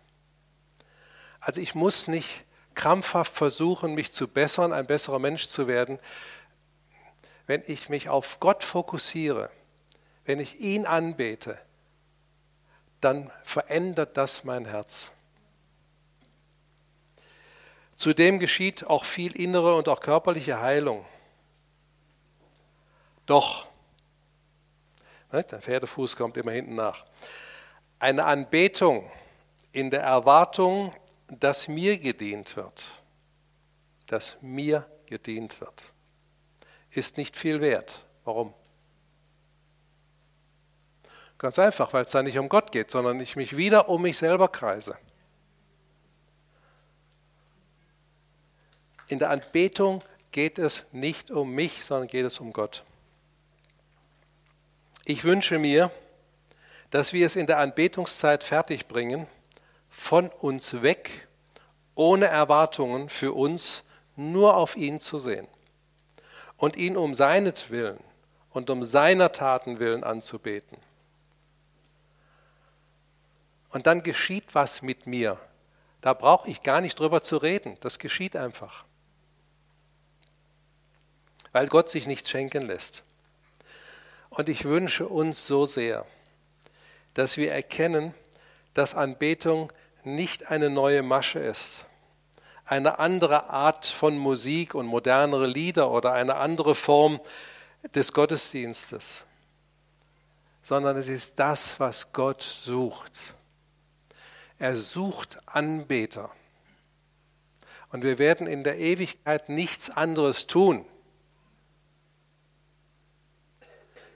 Also 1.39 1.61
ich 1.61 1.75
muss 1.75 2.07
nicht 2.07 2.45
krampfhaft 2.75 3.33
versuchen, 3.33 3.93
mich 3.93 4.11
zu 4.11 4.27
bessern, 4.27 4.73
ein 4.73 4.87
besserer 4.87 5.19
Mensch 5.19 5.47
zu 5.47 5.67
werden. 5.67 5.99
Wenn 7.45 7.63
ich 7.67 7.89
mich 7.89 8.09
auf 8.09 8.39
Gott 8.39 8.63
fokussiere, 8.63 9.49
wenn 10.25 10.39
ich 10.39 10.59
ihn 10.59 10.85
anbete, 10.85 11.57
dann 13.01 13.31
verändert 13.43 14.17
das 14.17 14.43
mein 14.43 14.65
Herz. 14.65 15.11
Zudem 17.99 18.39
geschieht 18.39 18.87
auch 18.87 19.03
viel 19.03 19.35
innere 19.35 19.75
und 19.75 19.89
auch 19.89 19.99
körperliche 19.99 20.61
Heilung. 20.61 21.05
Doch, 23.25 23.67
ne, 25.33 25.43
der 25.43 25.61
Pferdefuß 25.61 26.15
kommt 26.15 26.37
immer 26.37 26.51
hinten 26.51 26.75
nach, 26.75 27.05
eine 27.99 28.23
Anbetung 28.23 29.11
in 29.73 29.89
der 29.89 30.01
Erwartung, 30.01 30.93
dass 31.27 31.67
mir 31.67 31.97
gedient 31.97 32.55
wird, 32.55 32.85
dass 34.07 34.37
mir 34.39 34.89
gedient 35.05 35.59
wird, 35.59 35.91
ist 36.91 37.17
nicht 37.17 37.35
viel 37.35 37.59
wert. 37.59 38.05
Warum? 38.23 38.53
Ganz 41.37 41.59
einfach, 41.59 41.91
weil 41.91 42.05
es 42.05 42.11
da 42.11 42.23
nicht 42.23 42.39
um 42.39 42.47
Gott 42.47 42.71
geht, 42.71 42.91
sondern 42.91 43.19
ich 43.19 43.35
mich 43.35 43.57
wieder 43.57 43.89
um 43.89 44.03
mich 44.03 44.17
selber 44.17 44.47
kreise. 44.47 44.97
In 49.09 49.17
der 49.17 49.31
Anbetung 49.31 50.03
geht 50.31 50.59
es 50.59 50.85
nicht 50.91 51.31
um 51.31 51.51
mich, 51.51 51.83
sondern 51.83 52.07
geht 52.07 52.25
es 52.25 52.39
um 52.39 52.53
Gott. 52.53 52.83
Ich 55.03 55.23
wünsche 55.23 55.57
mir, 55.57 55.91
dass 56.91 57.11
wir 57.11 57.25
es 57.25 57.35
in 57.35 57.47
der 57.47 57.57
Anbetungszeit 57.57 58.43
fertigbringen, 58.43 59.27
von 59.89 60.29
uns 60.29 60.83
weg, 60.83 61.27
ohne 61.95 62.27
Erwartungen 62.27 63.09
für 63.09 63.33
uns, 63.33 63.83
nur 64.15 64.55
auf 64.55 64.77
ihn 64.77 64.99
zu 64.99 65.17
sehen 65.17 65.47
und 66.57 66.75
ihn 66.75 66.95
um 66.95 67.15
seinetwillen 67.15 67.97
und 68.51 68.69
um 68.69 68.83
seiner 68.83 69.31
Taten 69.31 69.79
willen 69.79 70.03
anzubeten. 70.03 70.77
Und 73.71 73.87
dann 73.87 74.03
geschieht 74.03 74.53
was 74.53 74.83
mit 74.83 75.07
mir. 75.07 75.39
Da 76.01 76.13
brauche 76.13 76.47
ich 76.49 76.61
gar 76.61 76.81
nicht 76.81 76.99
drüber 76.99 77.23
zu 77.23 77.37
reden. 77.37 77.77
Das 77.81 77.97
geschieht 77.97 78.35
einfach 78.35 78.85
weil 81.51 81.67
Gott 81.67 81.89
sich 81.89 82.07
nichts 82.07 82.29
schenken 82.29 82.63
lässt. 82.63 83.03
Und 84.29 84.49
ich 84.49 84.65
wünsche 84.65 85.07
uns 85.07 85.45
so 85.45 85.65
sehr, 85.65 86.05
dass 87.13 87.37
wir 87.37 87.51
erkennen, 87.51 88.13
dass 88.73 88.95
Anbetung 88.95 89.73
nicht 90.03 90.47
eine 90.47 90.69
neue 90.69 91.01
Masche 91.01 91.39
ist, 91.39 91.85
eine 92.65 92.99
andere 92.99 93.49
Art 93.49 93.85
von 93.85 94.17
Musik 94.17 94.75
und 94.75 94.85
modernere 94.85 95.47
Lieder 95.47 95.89
oder 95.91 96.13
eine 96.13 96.35
andere 96.35 96.75
Form 96.75 97.19
des 97.95 98.13
Gottesdienstes, 98.13 99.25
sondern 100.61 100.97
es 100.97 101.07
ist 101.07 101.39
das, 101.39 101.79
was 101.79 102.13
Gott 102.13 102.43
sucht. 102.43 103.33
Er 104.59 104.75
sucht 104.75 105.39
Anbeter. 105.47 106.29
Und 107.91 108.03
wir 108.03 108.19
werden 108.19 108.45
in 108.45 108.63
der 108.63 108.77
Ewigkeit 108.77 109.49
nichts 109.49 109.89
anderes 109.89 110.45
tun, 110.45 110.85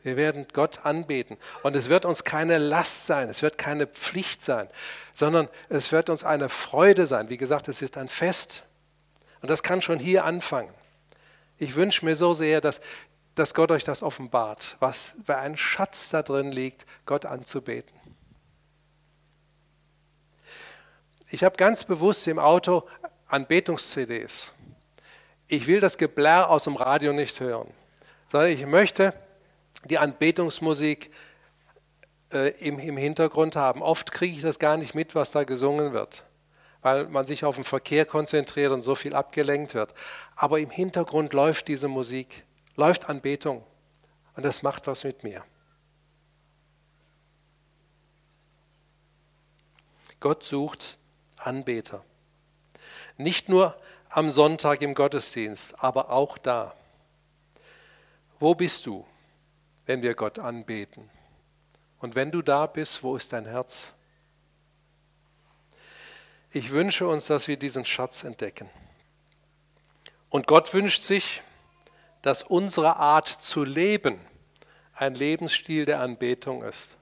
Wir 0.03 0.17
werden 0.17 0.48
Gott 0.51 0.86
anbeten. 0.86 1.38
Und 1.63 1.75
es 1.75 1.89
wird 1.89 2.05
uns 2.05 2.24
keine 2.24 2.57
Last 2.57 3.07
sein, 3.07 3.29
es 3.29 3.41
wird 3.41 3.57
keine 3.57 3.88
Pflicht 3.88 4.41
sein, 4.41 4.67
sondern 5.13 5.48
es 5.69 5.91
wird 5.91 6.10
uns 6.10 6.24
eine 6.24 6.50
Freude 6.50 7.07
sein. 7.07 7.29
Wie 7.29 7.38
gesagt, 7.38 7.69
es 7.69 7.81
ist 7.81 7.98
ein 7.98 8.10
Fest. 8.10 8.63
Und 9.41 9.50
das 9.50 9.63
kann 9.63 9.81
schon 9.81 10.00
hier 10.00 10.25
anfangen. 10.25 10.74
Ich 11.57 11.75
wünsche 11.75 12.05
mir 12.05 12.15
so 12.15 12.33
sehr, 12.33 12.60
dass, 12.60 12.81
dass 13.36 13.53
Gott 13.53 13.72
euch 13.72 13.86
das 13.86 14.03
offenbart, 14.03 14.75
was 14.79 15.13
bei 15.25 15.38
einem 15.38 15.55
Schatz 15.55 16.10
da 16.10 16.22
drin 16.22 16.51
liegt, 16.51 16.86
Gott 17.05 17.25
anzubeten. 17.25 17.93
Ich 21.29 21.43
habe 21.43 21.55
ganz 21.55 21.86
bewusst 21.86 22.27
im 22.27 22.39
Auto 22.39 22.88
Anbetungs-CDs. 23.27 24.53
Ich 25.48 25.67
will 25.67 25.79
das 25.79 25.98
Geblär 25.98 26.50
aus 26.50 26.65
dem 26.65 26.75
Radio 26.75 27.13
nicht 27.13 27.39
hören, 27.39 27.72
sondern 28.27 28.51
ich 28.51 28.65
möchte, 28.65 29.13
die 29.86 29.98
Anbetungsmusik 29.98 31.12
äh, 32.32 32.50
im, 32.60 32.80
im 32.80 32.98
Hintergrund 32.98 33.56
haben. 33.56 33.82
Oft 33.82 34.12
kriege 34.12 34.36
ich 34.36 34.42
das 34.42 34.60
gar 34.60 34.78
nicht 34.78 34.96
mit, 34.96 35.16
was 35.16 35.32
da 35.32 35.44
gesungen 35.44 35.94
wird, 35.94 36.25
weil 36.82 37.08
man 37.08 37.25
sich 37.25 37.46
auf 37.46 37.56
den 37.56 37.63
Verkehr 37.63 38.06
konzentriert 38.06 38.72
und 38.72 38.82
so 38.82 38.96
viel 38.96 39.16
abgelenkt 39.16 39.74
wird. 39.74 39.94
Aber 40.36 40.60
im 40.60 40.70
Hintergrund 40.70 41.34
läuft 41.34 41.68
diese 41.68 41.88
Musik, 41.88 42.44
läuft 42.75 43.10
Anbetung 43.10 43.63
und 44.36 44.44
das 44.44 44.63
macht 44.63 44.88
was 44.88 45.04
mit 45.04 45.24
mir. 45.24 45.44
Gott 50.20 50.44
sucht 50.44 50.98
Anbeter. 51.38 52.04
Nicht 53.18 53.50
nur 53.50 53.75
am 54.10 54.30
Sonntag 54.30 54.82
im 54.82 54.94
Gottesdienst, 54.94 55.84
aber 55.84 56.10
auch 56.10 56.38
da. 56.38 56.74
Wo 58.40 58.56
bist 58.56 58.86
du, 58.86 59.06
wenn 59.86 60.02
wir 60.02 60.16
Gott 60.16 60.40
anbeten? 60.40 61.10
Und 62.00 62.16
wenn 62.16 62.32
du 62.32 62.42
da 62.42 62.66
bist, 62.66 63.04
wo 63.04 63.16
ist 63.16 63.34
dein 63.34 63.46
Herz? 63.46 63.94
Ich 66.52 66.72
wünsche 66.72 67.08
uns, 67.08 67.28
dass 67.28 67.48
wir 67.48 67.58
diesen 67.58 67.86
Schatz 67.86 68.24
entdecken. 68.24 68.70
Und 70.30 70.48
Gott 70.48 70.74
wünscht 70.74 71.04
sich, 71.04 71.42
dass 72.22 72.44
unsere 72.44 72.98
Art 72.98 73.28
zu 73.28 73.63
leben 73.63 74.20
ein 74.96 75.16
Lebensstil 75.16 75.86
der 75.86 76.00
Anbetung 76.00 76.63
ist. 76.63 76.98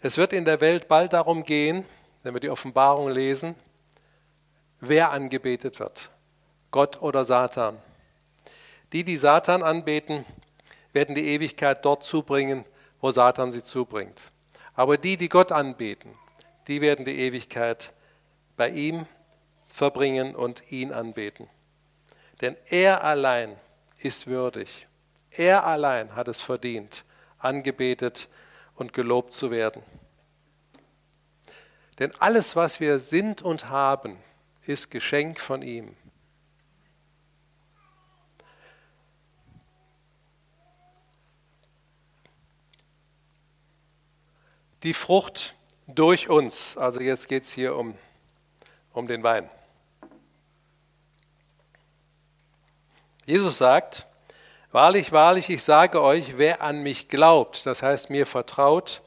Es 0.00 0.18
wird 0.18 0.32
in 0.32 0.44
der 0.44 0.60
Welt 0.60 0.88
bald 0.88 1.12
darum 1.12 1.44
gehen, 1.44 1.84
wenn 2.22 2.34
wir 2.34 2.40
die 2.40 2.50
Offenbarung 2.50 3.10
lesen, 3.10 3.54
wer 4.80 5.12
angebetet 5.12 5.78
wird, 5.78 6.10
Gott 6.70 7.00
oder 7.02 7.24
Satan. 7.24 7.78
Die, 8.92 9.04
die 9.04 9.16
Satan 9.16 9.62
anbeten, 9.62 10.24
werden 10.92 11.14
die 11.14 11.28
Ewigkeit 11.28 11.84
dort 11.84 12.04
zubringen, 12.04 12.64
wo 13.00 13.10
Satan 13.10 13.52
sie 13.52 13.64
zubringt. 13.64 14.32
Aber 14.74 14.96
die, 14.96 15.16
die 15.16 15.28
Gott 15.28 15.52
anbeten, 15.52 16.14
die 16.68 16.80
werden 16.80 17.04
die 17.04 17.18
Ewigkeit 17.18 17.92
bei 18.56 18.68
ihm 18.70 19.06
verbringen 19.66 20.34
und 20.34 20.70
ihn 20.70 20.92
anbeten. 20.92 21.48
Denn 22.40 22.56
er 22.66 23.04
allein 23.04 23.56
ist 23.98 24.26
würdig. 24.26 24.86
Er 25.30 25.66
allein 25.66 26.14
hat 26.14 26.28
es 26.28 26.42
verdient, 26.42 27.04
angebetet 27.38 28.28
und 28.74 28.92
gelobt 28.92 29.32
zu 29.32 29.50
werden. 29.50 29.82
Denn 31.98 32.12
alles, 32.18 32.56
was 32.56 32.80
wir 32.80 32.98
sind 32.98 33.42
und 33.42 33.68
haben, 33.68 34.18
ist 34.64 34.90
Geschenk 34.90 35.40
von 35.40 35.62
ihm. 35.62 35.96
Die 44.82 44.94
Frucht 44.94 45.54
durch 45.86 46.28
uns. 46.28 46.76
Also 46.76 47.00
jetzt 47.00 47.28
geht 47.28 47.44
es 47.44 47.52
hier 47.52 47.76
um, 47.76 47.94
um 48.92 49.06
den 49.06 49.22
Wein. 49.22 49.48
Jesus 53.24 53.58
sagt, 53.58 54.08
wahrlich, 54.72 55.12
wahrlich, 55.12 55.48
ich 55.48 55.62
sage 55.62 56.02
euch, 56.02 56.38
wer 56.38 56.60
an 56.60 56.82
mich 56.82 57.08
glaubt, 57.08 57.66
das 57.66 57.82
heißt 57.82 58.10
mir 58.10 58.26
vertraut, 58.26 59.00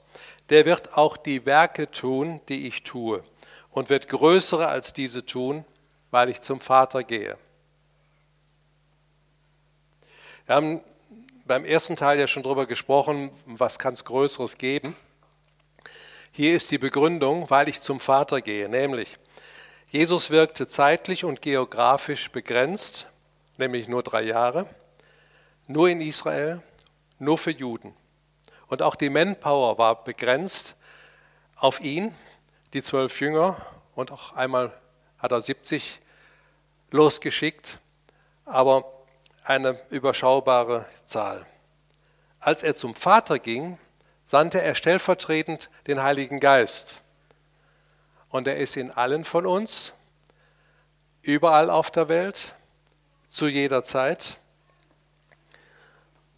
der 0.49 0.65
wird 0.65 0.97
auch 0.97 1.17
die 1.17 1.45
Werke 1.45 1.91
tun, 1.91 2.39
die 2.47 2.67
ich 2.67 2.83
tue, 2.83 3.23
und 3.71 3.89
wird 3.89 4.07
größere 4.07 4.67
als 4.67 4.93
diese 4.93 5.25
tun, 5.25 5.65
weil 6.11 6.29
ich 6.29 6.39
zum 6.41 6.61
Vater 6.61 7.03
gehe. 7.03 7.37
Wir 10.45 10.55
haben 10.55 10.81
beim 11.45 11.65
ersten 11.65 11.95
Teil 11.95 12.19
ja 12.19 12.27
schon 12.27 12.43
darüber 12.43 12.67
gesprochen, 12.67 13.31
was 13.45 13.79
kann 13.79 13.95
es 13.95 14.05
Größeres 14.05 14.57
geben. 14.57 14.95
Hier 16.37 16.53
ist 16.53 16.69
die 16.69 16.77
Begründung, 16.77 17.49
weil 17.49 17.69
ich 17.69 17.79
zum 17.79 18.01
Vater 18.01 18.41
gehe, 18.41 18.67
nämlich 18.67 19.17
Jesus 19.87 20.31
wirkte 20.31 20.67
zeitlich 20.67 21.23
und 21.23 21.41
geografisch 21.41 22.29
begrenzt, 22.29 23.07
nämlich 23.55 23.87
nur 23.87 24.03
drei 24.03 24.23
Jahre, 24.23 24.67
nur 25.67 25.87
in 25.87 26.01
Israel, 26.01 26.61
nur 27.19 27.37
für 27.37 27.51
Juden. 27.51 27.95
Und 28.67 28.81
auch 28.81 28.95
die 28.95 29.09
Manpower 29.09 29.77
war 29.77 30.03
begrenzt 30.03 30.75
auf 31.55 31.79
ihn, 31.79 32.13
die 32.73 32.83
zwölf 32.83 33.21
Jünger, 33.21 33.65
und 33.95 34.11
auch 34.11 34.33
einmal 34.33 34.73
hat 35.19 35.31
er 35.31 35.39
70 35.39 36.01
losgeschickt, 36.91 37.79
aber 38.43 38.83
eine 39.45 39.79
überschaubare 39.89 40.85
Zahl. 41.05 41.45
Als 42.41 42.61
er 42.61 42.75
zum 42.75 42.93
Vater 42.93 43.39
ging, 43.39 43.77
sandte 44.25 44.61
er 44.61 44.75
stellvertretend 44.75 45.69
den 45.87 46.01
Heiligen 46.01 46.39
Geist. 46.39 47.01
Und 48.29 48.47
er 48.47 48.57
ist 48.57 48.75
in 48.75 48.91
allen 48.91 49.23
von 49.23 49.45
uns, 49.45 49.93
überall 51.21 51.69
auf 51.69 51.91
der 51.91 52.09
Welt, 52.09 52.55
zu 53.29 53.47
jeder 53.47 53.83
Zeit. 53.83 54.37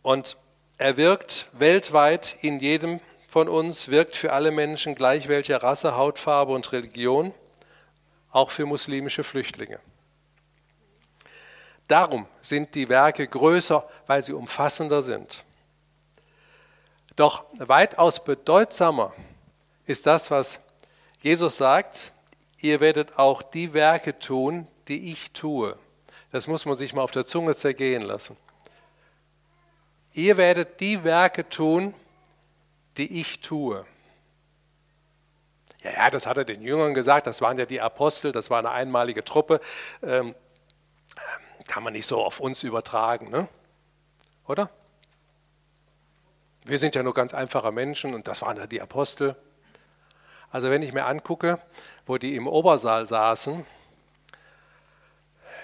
Und 0.01 0.37
er 0.77 0.97
wirkt 0.97 1.47
weltweit 1.53 2.37
in 2.41 2.59
jedem 2.59 2.99
von 3.27 3.49
uns, 3.49 3.89
wirkt 3.89 4.15
für 4.15 4.33
alle 4.33 4.51
Menschen 4.51 4.95
gleich 4.95 5.27
welcher 5.27 5.61
Rasse, 5.61 5.95
Hautfarbe 5.95 6.53
und 6.53 6.71
Religion, 6.71 7.33
auch 8.31 8.51
für 8.51 8.65
muslimische 8.65 9.23
Flüchtlinge. 9.23 9.79
Darum 11.87 12.27
sind 12.41 12.75
die 12.75 12.89
Werke 12.89 13.27
größer, 13.27 13.87
weil 14.07 14.23
sie 14.23 14.33
umfassender 14.33 15.03
sind. 15.03 15.45
Doch 17.17 17.45
weitaus 17.57 18.23
bedeutsamer 18.23 19.11
ist 19.87 20.05
das, 20.05 20.29
was 20.29 20.59
Jesus 21.19 21.57
sagt, 21.57 22.13
ihr 22.59 22.79
werdet 22.79 23.17
auch 23.17 23.41
die 23.41 23.73
Werke 23.73 24.19
tun, 24.19 24.67
die 24.87 25.11
ich 25.11 25.31
tue. 25.31 25.77
Das 26.31 26.47
muss 26.47 26.65
man 26.65 26.75
sich 26.75 26.93
mal 26.93 27.01
auf 27.01 27.09
der 27.09 27.25
Zunge 27.25 27.55
zergehen 27.55 28.03
lassen. 28.03 28.37
Ihr 30.13 30.37
werdet 30.37 30.79
die 30.79 31.03
Werke 31.03 31.49
tun, 31.49 31.95
die 32.97 33.19
ich 33.19 33.39
tue. 33.39 33.83
Ja, 35.81 35.91
ja, 35.93 36.09
das 36.11 36.27
hat 36.27 36.37
er 36.37 36.45
den 36.45 36.61
Jüngern 36.61 36.93
gesagt, 36.93 37.25
das 37.25 37.41
waren 37.41 37.57
ja 37.57 37.65
die 37.65 37.81
Apostel, 37.81 38.31
das 38.31 38.51
war 38.51 38.59
eine 38.59 38.69
einmalige 38.69 39.23
Truppe. 39.23 39.59
Ähm, 40.03 40.35
kann 41.67 41.81
man 41.81 41.93
nicht 41.93 42.05
so 42.05 42.23
auf 42.23 42.39
uns 42.39 42.61
übertragen, 42.61 43.31
ne? 43.31 43.47
oder? 44.45 44.69
Wir 46.67 46.79
sind 46.79 46.95
ja 46.95 47.03
nur 47.03 47.13
ganz 47.13 47.33
einfache 47.33 47.71
Menschen 47.71 48.13
und 48.13 48.27
das 48.27 48.41
waren 48.41 48.57
ja 48.57 48.67
die 48.67 48.81
Apostel. 48.81 49.37
Also 50.51 50.69
wenn 50.69 50.81
ich 50.81 50.91
mir 50.91 51.05
angucke, 51.05 51.61
wo 52.05 52.17
die 52.17 52.35
im 52.35 52.45
Obersaal 52.45 53.07
saßen, 53.07 53.65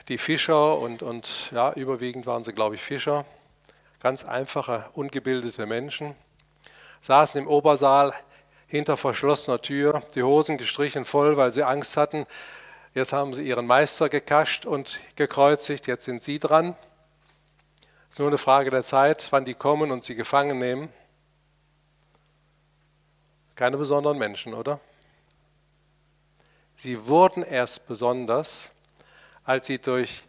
die 0.07 0.17
Fischer 0.17 0.77
und, 0.77 1.03
und 1.03 1.51
ja, 1.51 1.73
überwiegend 1.73 2.25
waren 2.25 2.45
sie, 2.45 2.53
glaube 2.53 2.75
ich, 2.75 2.81
Fischer, 2.81 3.25
ganz 3.99 4.23
einfache, 4.23 4.85
ungebildete 4.93 5.65
Menschen, 5.65 6.15
saßen 7.01 7.37
im 7.41 7.47
Obersaal 7.49 8.13
hinter 8.67 8.95
verschlossener 8.95 9.61
Tür, 9.61 10.03
die 10.15 10.23
Hosen 10.23 10.57
gestrichen 10.57 11.03
voll, 11.03 11.35
weil 11.35 11.51
sie 11.51 11.63
Angst 11.63 11.97
hatten. 11.97 12.25
Jetzt 12.93 13.11
haben 13.11 13.33
sie 13.33 13.41
ihren 13.41 13.67
Meister 13.67 14.07
gekascht 14.07 14.65
und 14.65 15.01
gekreuzigt, 15.17 15.85
jetzt 15.85 16.05
sind 16.05 16.23
sie 16.23 16.39
dran. 16.39 16.77
Es 18.13 18.17
ist 18.17 18.19
nur 18.19 18.27
eine 18.27 18.37
Frage 18.37 18.69
der 18.69 18.83
Zeit, 18.83 19.29
wann 19.31 19.43
die 19.43 19.55
kommen 19.55 19.89
und 19.89 20.03
sie 20.03 20.13
gefangen 20.13 20.59
nehmen. 20.59 20.93
Keine 23.55 23.75
besonderen 23.75 24.19
Menschen, 24.19 24.53
oder? 24.53 24.79
Sie 26.75 27.07
wurden 27.07 27.41
erst 27.41 27.87
besonders, 27.87 28.69
als 29.43 29.65
sie 29.65 29.79
durch 29.79 30.25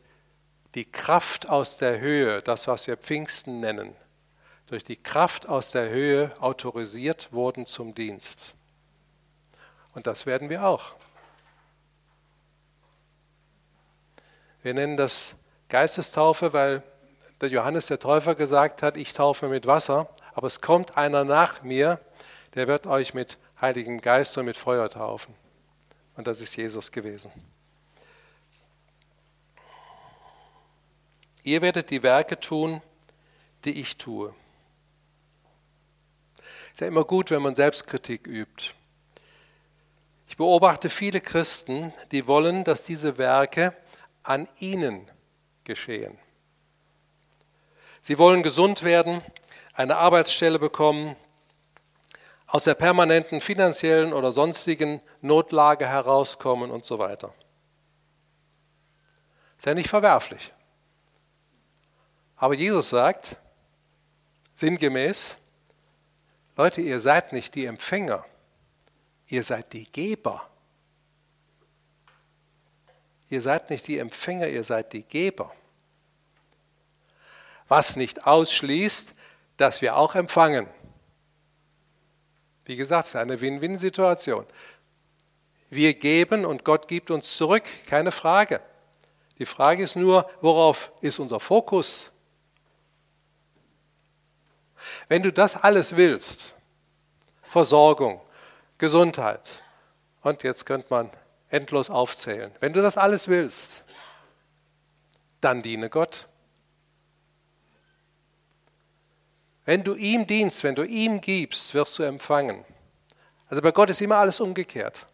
die 0.74 0.90
Kraft 0.90 1.50
aus 1.50 1.76
der 1.76 2.00
Höhe, 2.00 2.40
das 2.40 2.68
was 2.68 2.86
wir 2.86 2.96
Pfingsten 2.96 3.60
nennen, 3.60 3.94
durch 4.66 4.82
die 4.82 4.96
Kraft 4.96 5.46
aus 5.46 5.70
der 5.70 5.90
Höhe 5.90 6.32
autorisiert 6.40 7.34
wurden 7.34 7.66
zum 7.66 7.94
Dienst. 7.94 8.54
Und 9.92 10.06
das 10.06 10.24
werden 10.24 10.48
wir 10.48 10.64
auch. 10.64 10.94
Wir 14.62 14.72
nennen 14.72 14.96
das 14.96 15.34
Geistestaufe, 15.68 16.54
weil 16.54 16.82
der 17.44 17.50
Johannes 17.50 17.86
der 17.86 17.98
Täufer 17.98 18.34
gesagt 18.34 18.80
hat, 18.80 18.96
ich 18.96 19.12
taufe 19.12 19.48
mit 19.48 19.66
Wasser, 19.66 20.08
aber 20.32 20.46
es 20.46 20.62
kommt 20.62 20.96
einer 20.96 21.24
nach 21.24 21.62
mir, 21.62 22.00
der 22.54 22.66
wird 22.68 22.86
euch 22.86 23.12
mit 23.12 23.36
Heiligem 23.60 24.00
Geist 24.00 24.38
und 24.38 24.46
mit 24.46 24.56
Feuer 24.56 24.88
taufen. 24.88 25.34
Und 26.16 26.26
das 26.26 26.40
ist 26.40 26.56
Jesus 26.56 26.90
gewesen. 26.90 27.30
Ihr 31.42 31.60
werdet 31.60 31.90
die 31.90 32.02
Werke 32.02 32.40
tun, 32.40 32.80
die 33.66 33.78
ich 33.78 33.98
tue. 33.98 34.34
Es 36.38 36.72
ist 36.72 36.80
ja 36.80 36.86
immer 36.86 37.04
gut, 37.04 37.30
wenn 37.30 37.42
man 37.42 37.54
Selbstkritik 37.54 38.26
übt. 38.26 38.70
Ich 40.28 40.38
beobachte 40.38 40.88
viele 40.88 41.20
Christen, 41.20 41.92
die 42.10 42.26
wollen, 42.26 42.64
dass 42.64 42.82
diese 42.82 43.18
Werke 43.18 43.76
an 44.22 44.48
ihnen 44.58 45.10
geschehen. 45.64 46.18
Sie 48.04 48.18
wollen 48.18 48.42
gesund 48.42 48.82
werden, 48.82 49.22
eine 49.72 49.96
Arbeitsstelle 49.96 50.58
bekommen, 50.58 51.16
aus 52.46 52.64
der 52.64 52.74
permanenten 52.74 53.40
finanziellen 53.40 54.12
oder 54.12 54.30
sonstigen 54.30 55.00
Notlage 55.22 55.86
herauskommen 55.86 56.70
und 56.70 56.84
so 56.84 56.98
weiter. 56.98 57.32
Ist 59.56 59.64
ja 59.64 59.72
nicht 59.72 59.88
verwerflich. 59.88 60.52
Aber 62.36 62.52
Jesus 62.52 62.90
sagt, 62.90 63.38
sinngemäß, 64.54 65.38
Leute, 66.58 66.82
ihr 66.82 67.00
seid 67.00 67.32
nicht 67.32 67.54
die 67.54 67.64
Empfänger, 67.64 68.22
ihr 69.28 69.44
seid 69.44 69.72
die 69.72 69.90
Geber. 69.90 70.46
Ihr 73.30 73.40
seid 73.40 73.70
nicht 73.70 73.86
die 73.86 73.96
Empfänger, 73.96 74.48
ihr 74.48 74.62
seid 74.62 74.92
die 74.92 75.04
Geber. 75.04 75.54
Was 77.68 77.96
nicht 77.96 78.26
ausschließt, 78.26 79.14
dass 79.56 79.82
wir 79.82 79.96
auch 79.96 80.14
empfangen. 80.14 80.66
Wie 82.64 82.76
gesagt, 82.76 83.14
eine 83.14 83.40
Win-Win-Situation. 83.40 84.46
Wir 85.70 85.94
geben 85.94 86.44
und 86.44 86.64
Gott 86.64 86.88
gibt 86.88 87.10
uns 87.10 87.36
zurück, 87.36 87.64
keine 87.86 88.12
Frage. 88.12 88.60
Die 89.38 89.46
Frage 89.46 89.82
ist 89.82 89.96
nur, 89.96 90.30
worauf 90.40 90.92
ist 91.00 91.18
unser 91.18 91.40
Fokus? 91.40 92.10
Wenn 95.08 95.22
du 95.22 95.32
das 95.32 95.56
alles 95.56 95.96
willst, 95.96 96.54
Versorgung, 97.42 98.20
Gesundheit, 98.78 99.62
und 100.22 100.42
jetzt 100.42 100.64
könnte 100.64 100.86
man 100.90 101.10
endlos 101.50 101.90
aufzählen, 101.90 102.52
wenn 102.60 102.72
du 102.72 102.80
das 102.80 102.96
alles 102.96 103.28
willst, 103.28 103.84
dann 105.40 105.62
diene 105.62 105.90
Gott. 105.90 106.28
Wenn 109.64 109.82
du 109.82 109.94
ihm 109.94 110.26
dienst, 110.26 110.62
wenn 110.64 110.74
du 110.74 110.82
ihm 110.82 111.20
gibst, 111.20 111.74
wirst 111.74 111.98
du 111.98 112.02
empfangen. 112.02 112.64
Also 113.48 113.62
bei 113.62 113.70
Gott 113.70 113.90
ist 113.90 114.00
immer 114.00 114.16
alles 114.16 114.40
umgekehrt. 114.40 115.06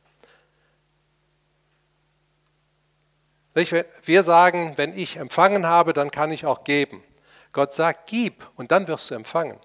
Wir 4.04 4.22
sagen, 4.22 4.74
wenn 4.76 4.96
ich 4.96 5.16
empfangen 5.16 5.66
habe, 5.66 5.92
dann 5.92 6.10
kann 6.10 6.32
ich 6.32 6.46
auch 6.46 6.64
geben. 6.64 7.02
Gott 7.52 7.74
sagt, 7.74 8.08
gib 8.08 8.48
und 8.56 8.70
dann 8.70 8.86
wirst 8.88 9.10
du 9.10 9.14
empfangen. 9.16 9.58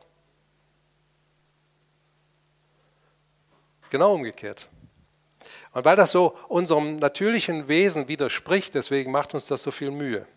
Genau 3.91 4.13
umgekehrt. 4.13 4.67
Und 5.71 5.86
weil 5.86 5.95
das 5.95 6.12
so 6.12 6.36
unserem 6.48 6.98
natürlichen 6.98 7.67
Wesen 7.67 8.08
widerspricht, 8.08 8.74
deswegen 8.76 9.12
macht 9.12 9.34
uns 9.36 9.45
das 9.45 9.62
so 9.62 9.71
viel 9.71 9.91
Mühe. 9.91 10.28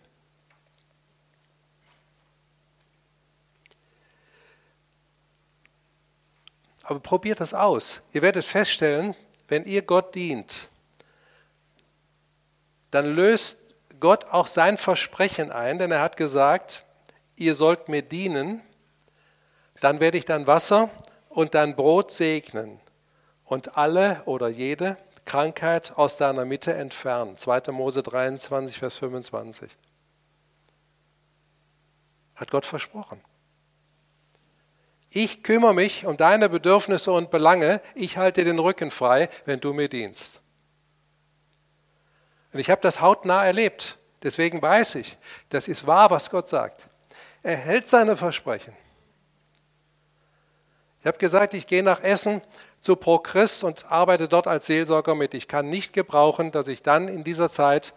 Aber 6.89 6.99
probiert 7.01 7.39
das 7.39 7.53
aus. 7.53 8.01
Ihr 8.13 8.23
werdet 8.23 8.43
feststellen, 8.43 9.15
wenn 9.47 9.63
ihr 9.65 9.83
Gott 9.83 10.15
dient, 10.15 10.69
dann 12.89 13.05
löst 13.05 13.59
Gott 13.99 14.25
auch 14.25 14.47
sein 14.47 14.75
Versprechen 14.75 15.51
ein, 15.51 15.77
denn 15.77 15.91
er 15.91 16.01
hat 16.01 16.17
gesagt, 16.17 16.83
ihr 17.35 17.53
sollt 17.53 17.89
mir 17.89 18.01
dienen, 18.01 18.63
dann 19.81 19.99
werde 19.99 20.17
ich 20.17 20.25
dein 20.25 20.47
Wasser 20.47 20.89
und 21.29 21.53
dein 21.53 21.75
Brot 21.75 22.11
segnen 22.11 22.79
und 23.45 23.77
alle 23.77 24.23
oder 24.25 24.47
jede 24.47 24.97
Krankheit 25.25 25.95
aus 25.95 26.17
deiner 26.17 26.43
Mitte 26.43 26.73
entfernen. 26.73 27.37
2. 27.37 27.71
Mose 27.71 28.01
23, 28.01 28.79
Vers 28.79 28.95
25. 28.95 29.69
Hat 32.33 32.49
Gott 32.49 32.65
versprochen. 32.65 33.21
Ich 35.09 35.41
kümmere 35.43 35.73
mich 35.73 36.05
um 36.05 36.17
deine 36.17 36.49
Bedürfnisse 36.49 37.11
und 37.11 37.31
Belange. 37.31 37.81
Ich 37.95 38.17
halte 38.17 38.43
den 38.43 38.59
Rücken 38.59 38.91
frei, 38.91 39.29
wenn 39.45 39.59
du 39.59 39.73
mir 39.73 39.89
dienst. 39.89 40.39
Und 42.53 42.59
ich 42.59 42.69
habe 42.69 42.81
das 42.81 43.01
hautnah 43.01 43.45
erlebt. 43.45 43.97
Deswegen 44.21 44.61
weiß 44.61 44.95
ich, 44.95 45.17
das 45.49 45.67
ist 45.67 45.87
wahr, 45.87 46.11
was 46.11 46.29
Gott 46.29 46.49
sagt. 46.49 46.89
Er 47.41 47.55
hält 47.55 47.87
seine 47.87 48.17
Versprechen. 48.17 48.73
Ich 50.99 51.07
habe 51.07 51.17
gesagt, 51.17 51.53
ich 51.53 51.65
gehe 51.65 51.83
nach 51.83 52.03
Essen 52.03 52.41
zu 52.81 52.95
Pro 52.95 53.19
Christ 53.19 53.63
und 53.63 53.89
arbeite 53.89 54.27
dort 54.27 54.47
als 54.47 54.65
Seelsorger 54.65 55.15
mit. 55.15 55.33
Ich 55.33 55.47
kann 55.47 55.69
nicht 55.69 55.93
gebrauchen, 55.93 56.51
dass 56.51 56.67
ich 56.67 56.83
dann 56.83 57.07
in 57.07 57.23
dieser 57.23 57.49
Zeit 57.49 57.93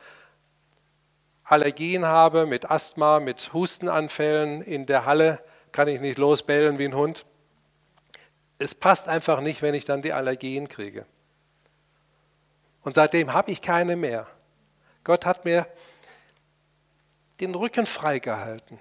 Allergien 1.44 2.07
habe 2.07 2.46
mit 2.46 2.70
Asthma, 2.70 3.20
mit 3.20 3.53
Hustenanfällen 3.53 4.62
in 4.62 4.87
der 4.87 5.05
Halle 5.05 5.42
kann 5.73 5.89
ich 5.89 6.01
nicht 6.01 6.19
losbellen 6.19 6.79
wie 6.79 6.85
ein 6.85 6.95
Hund. 6.95 7.25
Es 8.59 8.75
passt 8.75 9.09
einfach 9.09 9.41
nicht, 9.41 9.63
wenn 9.63 9.75
ich 9.75 9.85
dann 9.85 10.03
die 10.03 10.13
Allergien 10.13 10.69
kriege. 10.69 11.07
Und 12.83 12.95
seitdem 12.95 13.33
habe 13.33 13.51
ich 13.51 13.63
keine 13.63 13.97
mehr. 13.97 14.27
Gott 15.05 15.27
hat 15.27 15.45
mir 15.45 15.67
den 17.41 17.55
Rücken 17.55 17.87
freigehalten, 17.87 18.79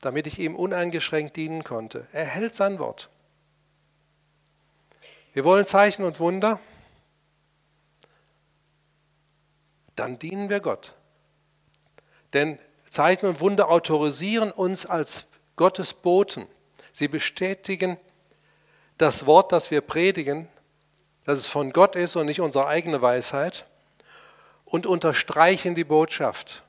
damit 0.00 0.26
ich 0.26 0.38
ihm 0.38 0.56
uneingeschränkt 0.56 1.36
dienen 1.36 1.64
konnte. 1.64 2.06
Er 2.12 2.24
hält 2.24 2.54
sein 2.56 2.78
Wort. 2.78 3.10
Wir 5.34 5.44
wollen 5.44 5.66
Zeichen 5.66 6.04
und 6.04 6.18
Wunder, 6.18 6.58
dann 9.94 10.18
dienen 10.18 10.48
wir 10.48 10.60
Gott. 10.60 10.94
Denn 12.32 12.58
Zeichen 12.88 13.26
und 13.26 13.40
Wunder 13.40 13.68
autorisieren 13.68 14.50
uns 14.50 14.86
als 14.86 15.27
Gottes 15.58 15.92
Boten. 15.92 16.46
Sie 16.94 17.08
bestätigen 17.08 17.98
das 18.96 19.26
Wort, 19.26 19.52
das 19.52 19.70
wir 19.70 19.82
predigen, 19.82 20.48
dass 21.24 21.38
es 21.38 21.48
von 21.48 21.72
Gott 21.72 21.94
ist 21.94 22.16
und 22.16 22.24
nicht 22.24 22.40
unsere 22.40 22.66
eigene 22.66 23.02
Weisheit 23.02 23.66
und 24.64 24.86
unterstreichen 24.86 25.74
die 25.74 25.84
Botschaft. 25.84 26.62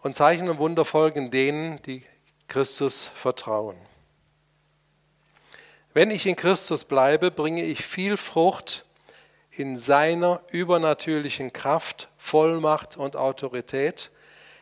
Und 0.00 0.16
Zeichen 0.16 0.48
und 0.48 0.58
Wunder 0.58 0.84
folgen 0.84 1.30
denen, 1.30 1.80
die 1.82 2.04
Christus 2.48 3.04
vertrauen. 3.14 3.76
Wenn 5.94 6.10
ich 6.10 6.26
in 6.26 6.36
Christus 6.36 6.84
bleibe, 6.84 7.30
bringe 7.30 7.62
ich 7.62 7.84
viel 7.84 8.16
Frucht 8.16 8.84
in 9.50 9.76
seiner 9.76 10.40
übernatürlichen 10.50 11.52
Kraft, 11.52 12.08
Vollmacht 12.16 12.96
und 12.96 13.16
Autorität, 13.16 14.10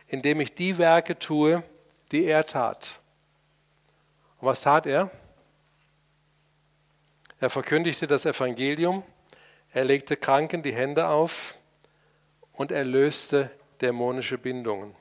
indem 0.09 0.41
ich 0.41 0.55
die 0.55 0.79
Werke 0.79 1.19
tue, 1.19 1.63
die 2.13 2.25
er 2.25 2.47
tat. 2.47 3.01
Und 4.41 4.49
was 4.49 4.61
tat 4.61 4.87
er? 4.87 5.11
Er 7.39 7.51
verkündigte 7.51 8.07
das 8.07 8.25
Evangelium, 8.25 9.03
er 9.73 9.85
legte 9.85 10.17
Kranken 10.17 10.63
die 10.63 10.75
Hände 10.75 11.09
auf 11.09 11.59
und 12.53 12.73
er 12.73 12.85
löste 12.85 13.51
dämonische 13.81 14.39
Bindungen. 14.39 14.95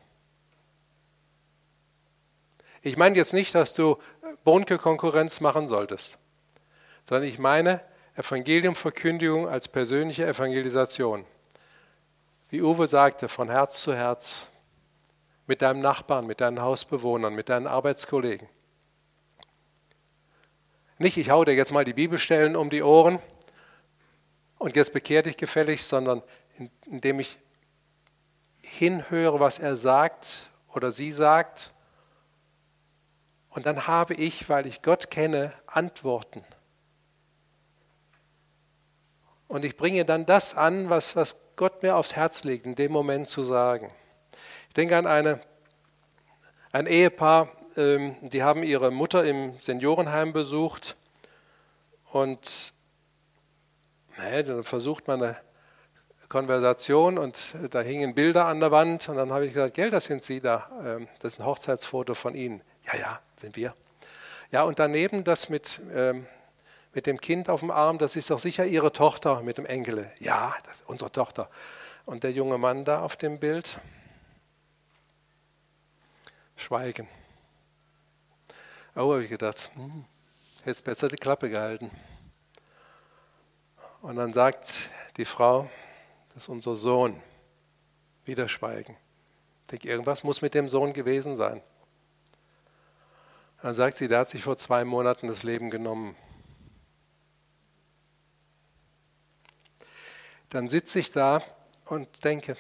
Ich 2.82 2.98
meine 2.98 3.16
jetzt 3.16 3.34
nicht, 3.34 3.56
dass 3.56 3.74
du 3.74 3.98
Bonke-Konkurrenz 4.44 5.40
machen 5.40 5.68
solltest, 5.68 6.18
sondern 7.06 7.28
ich 7.28 7.40
meine 7.40 7.82
Evangeliumverkündigung 8.16 9.48
als 9.48 9.68
persönliche 9.68 10.26
Evangelisation. 10.28 11.26
Wie 12.50 12.62
Uwe 12.62 12.88
sagte, 12.88 13.28
von 13.28 13.50
Herz 13.50 13.82
zu 13.82 13.96
Herz, 13.96 14.50
mit 15.48 15.62
deinem 15.62 15.82
Nachbarn, 15.82 16.26
mit 16.26 16.42
deinen 16.42 16.62
Hausbewohnern, 16.62 17.34
mit 17.34 17.50
deinen 17.50 17.68
Arbeitskollegen. 17.68 18.48
Nicht, 20.98 21.18
ich 21.18 21.30
hau 21.30 21.44
dir 21.44 21.54
jetzt 21.54 21.74
mal 21.74 21.84
die 21.84 21.94
Bibelstellen 21.94 22.56
um 22.56 22.70
die 22.70 22.82
Ohren 22.82 23.20
und 24.58 24.76
jetzt 24.76 24.94
bekehr 24.94 25.22
dich 25.22 25.38
gefälligst, 25.38 25.90
sondern 25.90 26.24
indem 26.86 27.20
ich 27.20 27.38
hinhöre, 28.62 29.40
was 29.40 29.60
er 29.60 29.76
sagt 29.76 30.50
oder 30.74 30.92
sie 30.92 31.12
sagt. 31.12 31.74
Und 33.50 33.66
dann 33.66 33.88
habe 33.88 34.14
ich, 34.14 34.50
weil 34.50 34.66
ich 34.66 34.82
Gott 34.82 35.12
kenne, 35.12 35.54
Antworten. 35.68 36.44
Und 39.48 39.64
ich 39.64 39.78
bringe 39.78 40.06
dann 40.06 40.26
das 40.26 40.56
an, 40.56 40.90
was, 40.90 41.16
was 41.16 41.36
Gott 41.56 41.84
mir 41.84 41.96
aufs 41.96 42.16
Herz 42.16 42.44
legt, 42.44 42.66
in 42.66 42.76
dem 42.76 42.92
Moment 42.92 43.28
zu 43.28 43.44
sagen. 43.44 43.94
Denke 44.76 44.98
an 44.98 45.08
eine, 45.08 45.40
ein 46.74 46.86
Ehepaar, 46.86 47.50
ähm, 47.78 48.18
die 48.22 48.44
haben 48.44 48.62
ihre 48.62 48.92
Mutter 48.92 49.24
im 49.24 49.58
Seniorenheim 49.60 50.34
besucht 50.34 50.98
und 52.12 52.74
naja, 54.18 54.44
dann 54.44 54.64
versucht 54.66 55.08
man 55.08 55.24
eine 55.24 55.38
Konversation 56.28 57.18
und 57.18 57.56
da 57.70 57.80
hingen 57.80 58.16
Bilder 58.16 58.48
an 58.48 58.60
der 58.60 58.72
Wand 58.72 59.08
und 59.08 59.16
dann 59.16 59.32
habe 59.32 59.46
ich 59.46 59.54
gesagt, 59.54 59.76
Gell, 59.76 59.92
das 59.92 60.06
sind 60.06 60.24
Sie 60.24 60.42
da, 60.42 60.70
ähm, 60.84 61.08
das 61.20 61.34
ist 61.34 61.40
ein 61.40 61.46
Hochzeitsfoto 61.46 62.14
von 62.14 62.36
Ihnen. 62.36 62.62
Ja, 62.84 63.00
ja, 63.00 63.20
sind 63.40 63.56
wir. 63.56 63.74
Ja, 64.52 64.64
und 64.64 64.80
daneben 64.80 65.24
das 65.24 65.48
mit, 65.48 65.80
ähm, 65.94 66.28
mit 66.94 67.08
dem 67.08 67.22
Kind 67.22 67.50
auf 67.50 67.62
dem 67.62 67.72
Arm, 67.72 67.98
das 67.98 68.18
ist 68.18 68.30
doch 68.30 68.40
sicher 68.40 68.66
Ihre 68.66 68.92
Tochter 68.92 69.42
mit 69.42 69.58
dem 69.58 69.66
Enkel. 69.66 70.12
Ja, 70.20 70.54
das 70.66 70.82
ist 70.82 70.90
unsere 70.90 71.14
Tochter. 71.14 71.50
Und 72.06 72.26
der 72.26 72.32
junge 72.34 72.58
Mann 72.58 72.84
da 72.84 73.02
auf 73.02 73.16
dem 73.16 73.40
Bild, 73.40 73.80
Schweigen. 76.56 77.08
Oh, 78.96 79.12
habe 79.12 79.24
ich 79.24 79.30
gedacht, 79.30 79.70
hm, 79.74 80.06
hätte 80.64 80.84
besser 80.84 81.10
die 81.10 81.18
Klappe 81.18 81.50
gehalten. 81.50 81.92
Und 84.02 84.16
dann 84.16 84.34
sagt 84.34 84.90
die 85.18 85.26
Frau, 85.26 85.70
das 86.34 86.44
ist 86.44 86.50
unser 86.50 86.76
Sohn. 86.76 87.22
Wieder 88.24 88.48
schweigen. 88.48 88.96
Ich 89.64 89.72
denke, 89.72 89.88
irgendwas 89.90 90.24
muss 90.24 90.42
mit 90.42 90.54
dem 90.54 90.70
Sohn 90.70 90.94
gewesen 90.94 91.36
sein. 91.36 91.62
Dann 93.62 93.76
sagt 93.76 93.98
sie, 93.98 94.08
der 94.08 94.20
hat 94.20 94.30
sich 94.30 94.44
vor 94.44 94.58
zwei 94.58 94.86
Monaten 94.86 95.28
das 95.28 95.44
Leben 95.44 95.70
genommen. 95.70 96.16
Dann 100.50 100.70
sitze 100.70 101.00
ich 101.00 101.12
da 101.12 101.44
und 101.86 102.24
denke, 102.24 102.56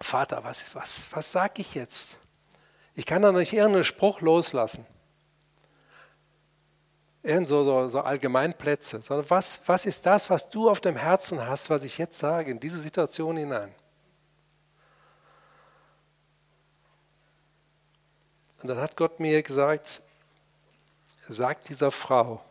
Vater, 0.00 0.44
was, 0.44 0.74
was, 0.74 1.08
was 1.10 1.32
sage 1.32 1.62
ich 1.62 1.74
jetzt? 1.74 2.18
Ich 2.94 3.06
kann 3.06 3.22
doch 3.22 3.32
nicht 3.32 3.52
irgendeinen 3.52 3.84
Spruch 3.84 4.20
loslassen. 4.20 4.86
Irgend 7.22 7.48
so, 7.48 7.64
so, 7.64 7.88
so 7.88 8.00
Allgemeinplätze. 8.00 9.02
Sondern 9.02 9.28
was, 9.30 9.60
was 9.66 9.84
ist 9.84 10.06
das, 10.06 10.30
was 10.30 10.48
du 10.48 10.70
auf 10.70 10.80
dem 10.80 10.96
Herzen 10.96 11.46
hast, 11.46 11.70
was 11.70 11.82
ich 11.82 11.98
jetzt 11.98 12.18
sage, 12.18 12.50
in 12.50 12.60
diese 12.60 12.80
Situation 12.80 13.36
hinein? 13.36 13.74
Und 18.62 18.68
dann 18.68 18.78
hat 18.78 18.96
Gott 18.96 19.20
mir 19.20 19.42
gesagt, 19.42 20.02
sag 21.28 21.64
dieser 21.64 21.90
Frau, 21.90 22.42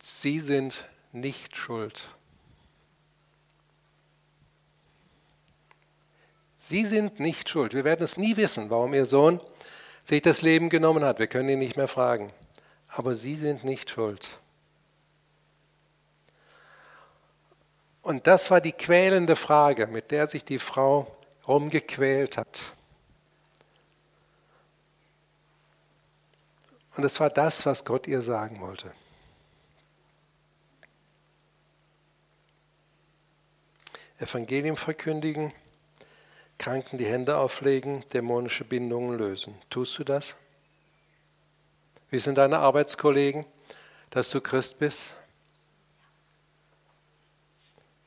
sie 0.00 0.38
sind 0.40 0.88
nicht 1.12 1.56
schuld. 1.56 2.08
Sie 6.64 6.84
sind 6.84 7.18
nicht 7.18 7.48
schuld. 7.48 7.74
Wir 7.74 7.82
werden 7.82 8.04
es 8.04 8.16
nie 8.16 8.36
wissen, 8.36 8.70
warum 8.70 8.94
Ihr 8.94 9.04
Sohn 9.04 9.40
sich 10.04 10.22
das 10.22 10.42
Leben 10.42 10.68
genommen 10.68 11.04
hat. 11.04 11.18
Wir 11.18 11.26
können 11.26 11.48
ihn 11.48 11.58
nicht 11.58 11.76
mehr 11.76 11.88
fragen. 11.88 12.32
Aber 12.86 13.14
Sie 13.14 13.34
sind 13.34 13.64
nicht 13.64 13.90
schuld. 13.90 14.38
Und 18.00 18.28
das 18.28 18.48
war 18.52 18.60
die 18.60 18.70
quälende 18.70 19.34
Frage, 19.34 19.88
mit 19.88 20.12
der 20.12 20.28
sich 20.28 20.44
die 20.44 20.60
Frau 20.60 21.12
rumgequält 21.48 22.38
hat. 22.38 22.72
Und 26.96 27.04
es 27.04 27.18
war 27.18 27.28
das, 27.28 27.66
was 27.66 27.84
Gott 27.84 28.06
ihr 28.06 28.22
sagen 28.22 28.60
wollte. 28.60 28.92
Evangelium 34.20 34.76
verkündigen, 34.76 35.52
Kranken 36.62 36.96
die 36.96 37.04
Hände 37.06 37.36
auflegen, 37.38 38.04
dämonische 38.12 38.62
Bindungen 38.62 39.18
lösen. 39.18 39.58
Tust 39.68 39.98
du 39.98 40.04
das? 40.04 40.36
Wie 42.08 42.20
sind 42.20 42.38
deine 42.38 42.60
Arbeitskollegen, 42.60 43.44
dass 44.10 44.30
du 44.30 44.40
Christ 44.40 44.78
bist? 44.78 45.16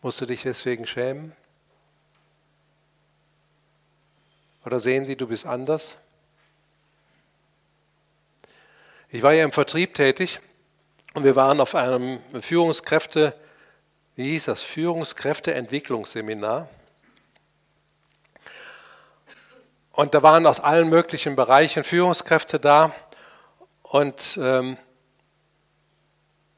Musst 0.01 0.21
du 0.21 0.25
dich 0.25 0.43
deswegen 0.43 0.87
schämen? 0.87 1.33
Oder 4.65 4.79
sehen 4.79 5.03
sie, 5.03 5.17
du 5.17 5.27
bist 5.27 5.45
anders? 5.45 5.97
Ich 9.09 9.21
war 9.21 9.33
ja 9.33 9.43
im 9.43 9.51
Vertrieb 9.51 9.95
tätig 9.95 10.39
und 11.13 11.25
wir 11.25 11.35
waren 11.35 11.59
auf 11.59 11.75
einem 11.75 12.21
Führungskräfte, 12.39 13.37
wie 14.15 14.31
hieß 14.31 14.45
das, 14.45 14.61
Führungskräfteentwicklungsseminar. 14.61 16.69
Und 19.95 20.13
da 20.13 20.21
waren 20.21 20.45
aus 20.45 20.59
allen 20.59 20.89
möglichen 20.89 21.37
Bereichen 21.37 21.85
Führungskräfte 21.85 22.59
da. 22.59 22.93
Und 23.81 24.37
ähm, 24.41 24.77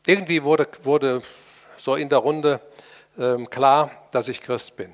irgendwie 0.07 0.43
wurde, 0.43 0.67
wurde 0.81 1.21
so 1.77 1.95
in 1.95 2.09
der 2.09 2.17
Runde 2.17 2.59
ähm, 3.19 3.47
klar, 3.49 3.91
dass 4.11 4.27
ich 4.27 4.41
Christ 4.41 4.75
bin. 4.75 4.91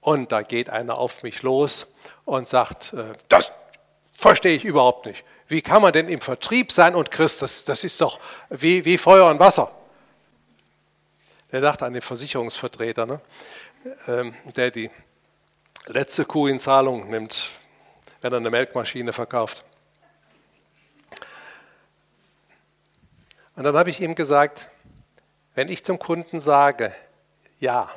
Und 0.00 0.32
da 0.32 0.40
geht 0.40 0.70
einer 0.70 0.96
auf 0.96 1.22
mich 1.22 1.42
los 1.42 1.88
und 2.24 2.48
sagt, 2.48 2.94
äh, 2.94 3.12
das 3.28 3.52
verstehe 4.16 4.56
ich 4.56 4.64
überhaupt 4.64 5.04
nicht. 5.04 5.22
Wie 5.46 5.60
kann 5.60 5.82
man 5.82 5.92
denn 5.92 6.08
im 6.08 6.22
Vertrieb 6.22 6.72
sein 6.72 6.94
und 6.94 7.10
Christ? 7.10 7.42
Das, 7.42 7.64
das 7.64 7.84
ist 7.84 8.00
doch 8.00 8.18
wie, 8.48 8.86
wie 8.86 8.96
Feuer 8.96 9.28
und 9.28 9.38
Wasser. 9.40 9.70
Der 11.52 11.60
dachte 11.60 11.84
an 11.84 11.92
den 11.92 12.02
Versicherungsvertreter, 12.02 13.04
ne? 13.04 13.20
ähm, 14.06 14.34
der 14.56 14.70
die 14.70 14.90
letzte 15.86 16.24
Kuh 16.24 16.46
in 16.46 16.58
Zahlung 16.58 17.10
nimmt, 17.10 17.50
wenn 18.20 18.32
er 18.32 18.38
eine 18.38 18.50
Melkmaschine 18.50 19.12
verkauft. 19.12 19.64
Und 23.56 23.64
dann 23.64 23.76
habe 23.76 23.90
ich 23.90 24.00
ihm 24.00 24.14
gesagt, 24.14 24.70
wenn 25.54 25.68
ich 25.68 25.84
zum 25.84 25.98
Kunden 25.98 26.40
sage, 26.40 26.94
ja, 27.58 27.90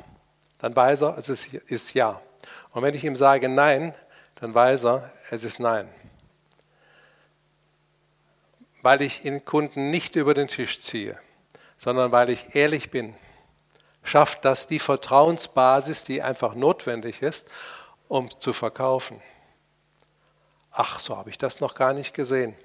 dann 0.58 0.74
weiß 0.74 1.02
er, 1.02 1.18
es 1.18 1.28
ist 1.28 1.94
ja. 1.94 2.20
Und 2.72 2.82
wenn 2.82 2.94
ich 2.94 3.04
ihm 3.04 3.16
sage 3.16 3.48
nein, 3.48 3.94
dann 4.36 4.54
weiß 4.54 4.84
er, 4.84 5.12
es 5.30 5.44
ist 5.44 5.60
nein. 5.60 5.88
Weil 8.82 9.00
ich 9.00 9.22
den 9.22 9.44
Kunden 9.44 9.90
nicht 9.90 10.16
über 10.16 10.34
den 10.34 10.48
Tisch 10.48 10.80
ziehe, 10.80 11.18
sondern 11.78 12.12
weil 12.12 12.28
ich 12.28 12.54
ehrlich 12.54 12.90
bin, 12.90 13.14
schafft 14.04 14.44
das 14.44 14.66
die 14.66 14.78
Vertrauensbasis, 14.78 16.04
die 16.04 16.22
einfach 16.22 16.54
notwendig 16.54 17.22
ist 17.22 17.46
um 18.08 18.28
zu 18.38 18.52
verkaufen. 18.52 19.20
Ach, 20.70 21.00
so 21.00 21.16
habe 21.16 21.30
ich 21.30 21.38
das 21.38 21.60
noch 21.60 21.74
gar 21.74 21.92
nicht 21.92 22.14
gesehen. 22.14 22.56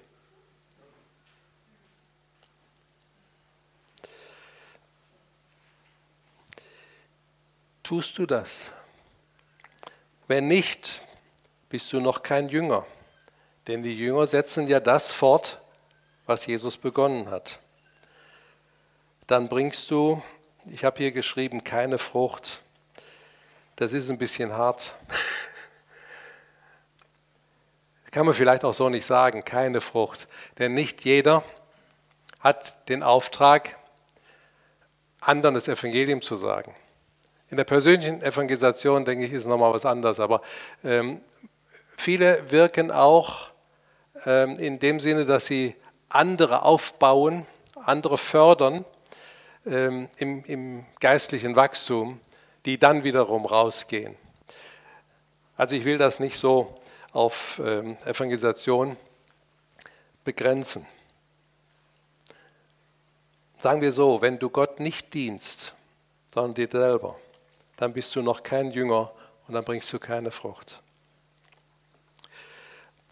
Tust 7.84 8.18
du 8.18 8.26
das? 8.26 8.68
Wenn 10.28 10.48
nicht, 10.48 11.02
bist 11.70 11.92
du 11.92 12.00
noch 12.00 12.22
kein 12.22 12.50
Jünger. 12.50 12.86
Denn 13.66 13.82
die 13.82 13.96
Jünger 13.96 14.28
setzen 14.28 14.68
ja 14.68 14.80
das 14.80 15.12
fort, 15.12 15.60
was 16.26 16.46
Jesus 16.46 16.78
begonnen 16.78 17.32
hat. 17.32 17.60
Dann 19.26 19.50
bringst 19.50 19.90
du, 19.90 20.22
ich 20.72 20.84
habe 20.84 20.98
hier 20.98 21.12
geschrieben, 21.12 21.64
keine 21.64 21.98
Frucht. 21.98 22.62
Das 23.76 23.94
ist 23.94 24.10
ein 24.10 24.18
bisschen 24.18 24.54
hart. 24.54 24.96
Kann 28.12 28.26
man 28.26 28.36
vielleicht 28.36 28.64
auch 28.64 28.74
so 28.74 28.90
nicht 28.90 29.06
sagen, 29.06 29.46
keine 29.46 29.82
Frucht. 29.82 30.28
Denn 30.58 30.74
nicht 30.74 31.06
jeder 31.06 31.44
hat 32.40 32.90
den 32.90 33.04
Auftrag, 33.04 33.78
anderen 35.22 35.56
das 35.56 35.68
Evangelium 35.68 36.22
zu 36.22 36.36
sagen. 36.36 36.76
In 37.50 37.58
der 37.58 37.64
persönlichen 37.64 38.22
Evangelisation, 38.22 39.06
denke 39.06 39.26
ich, 39.26 39.34
ist 39.34 39.46
nochmal 39.46 39.74
was 39.74 39.86
anderes. 39.86 40.20
Aber 40.20 40.42
ähm, 40.84 41.22
viele 41.98 42.52
wirken 42.52 42.92
auch 42.92 43.50
ähm, 44.26 44.56
in 44.56 44.80
dem 44.80 45.00
Sinne, 45.00 45.26
dass 45.26 45.46
sie 45.46 45.76
andere 46.10 46.64
aufbauen, 46.64 47.46
andere 47.76 48.18
fördern 48.18 48.86
ähm, 49.66 50.10
im, 50.18 50.44
im 50.46 50.86
geistlichen 51.00 51.56
Wachstum 51.56 52.20
die 52.66 52.78
dann 52.78 53.04
wiederum 53.04 53.46
rausgehen. 53.46 54.16
Also 55.58 55.76
ich 55.76 55.86
will 55.86 55.98
das 55.98 56.20
nicht 56.20 56.38
so 56.38 56.80
auf 57.12 57.60
ähm, 57.64 57.98
Evangelisation 58.06 58.98
begrenzen. 60.24 60.86
Sagen 63.58 63.82
wir 63.82 63.92
so, 63.92 64.22
wenn 64.22 64.40
du 64.40 64.50
Gott 64.50 64.80
nicht 64.80 65.14
dienst, 65.14 65.74
sondern 66.34 66.54
dir 66.54 66.70
selber, 66.72 67.18
dann 67.78 67.94
bist 67.94 68.16
du 68.16 68.22
noch 68.22 68.44
kein 68.44 68.72
Jünger 68.72 69.12
und 69.48 69.54
dann 69.54 69.66
bringst 69.66 69.92
du 69.92 70.00
keine 70.00 70.32
Frucht. 70.32 70.82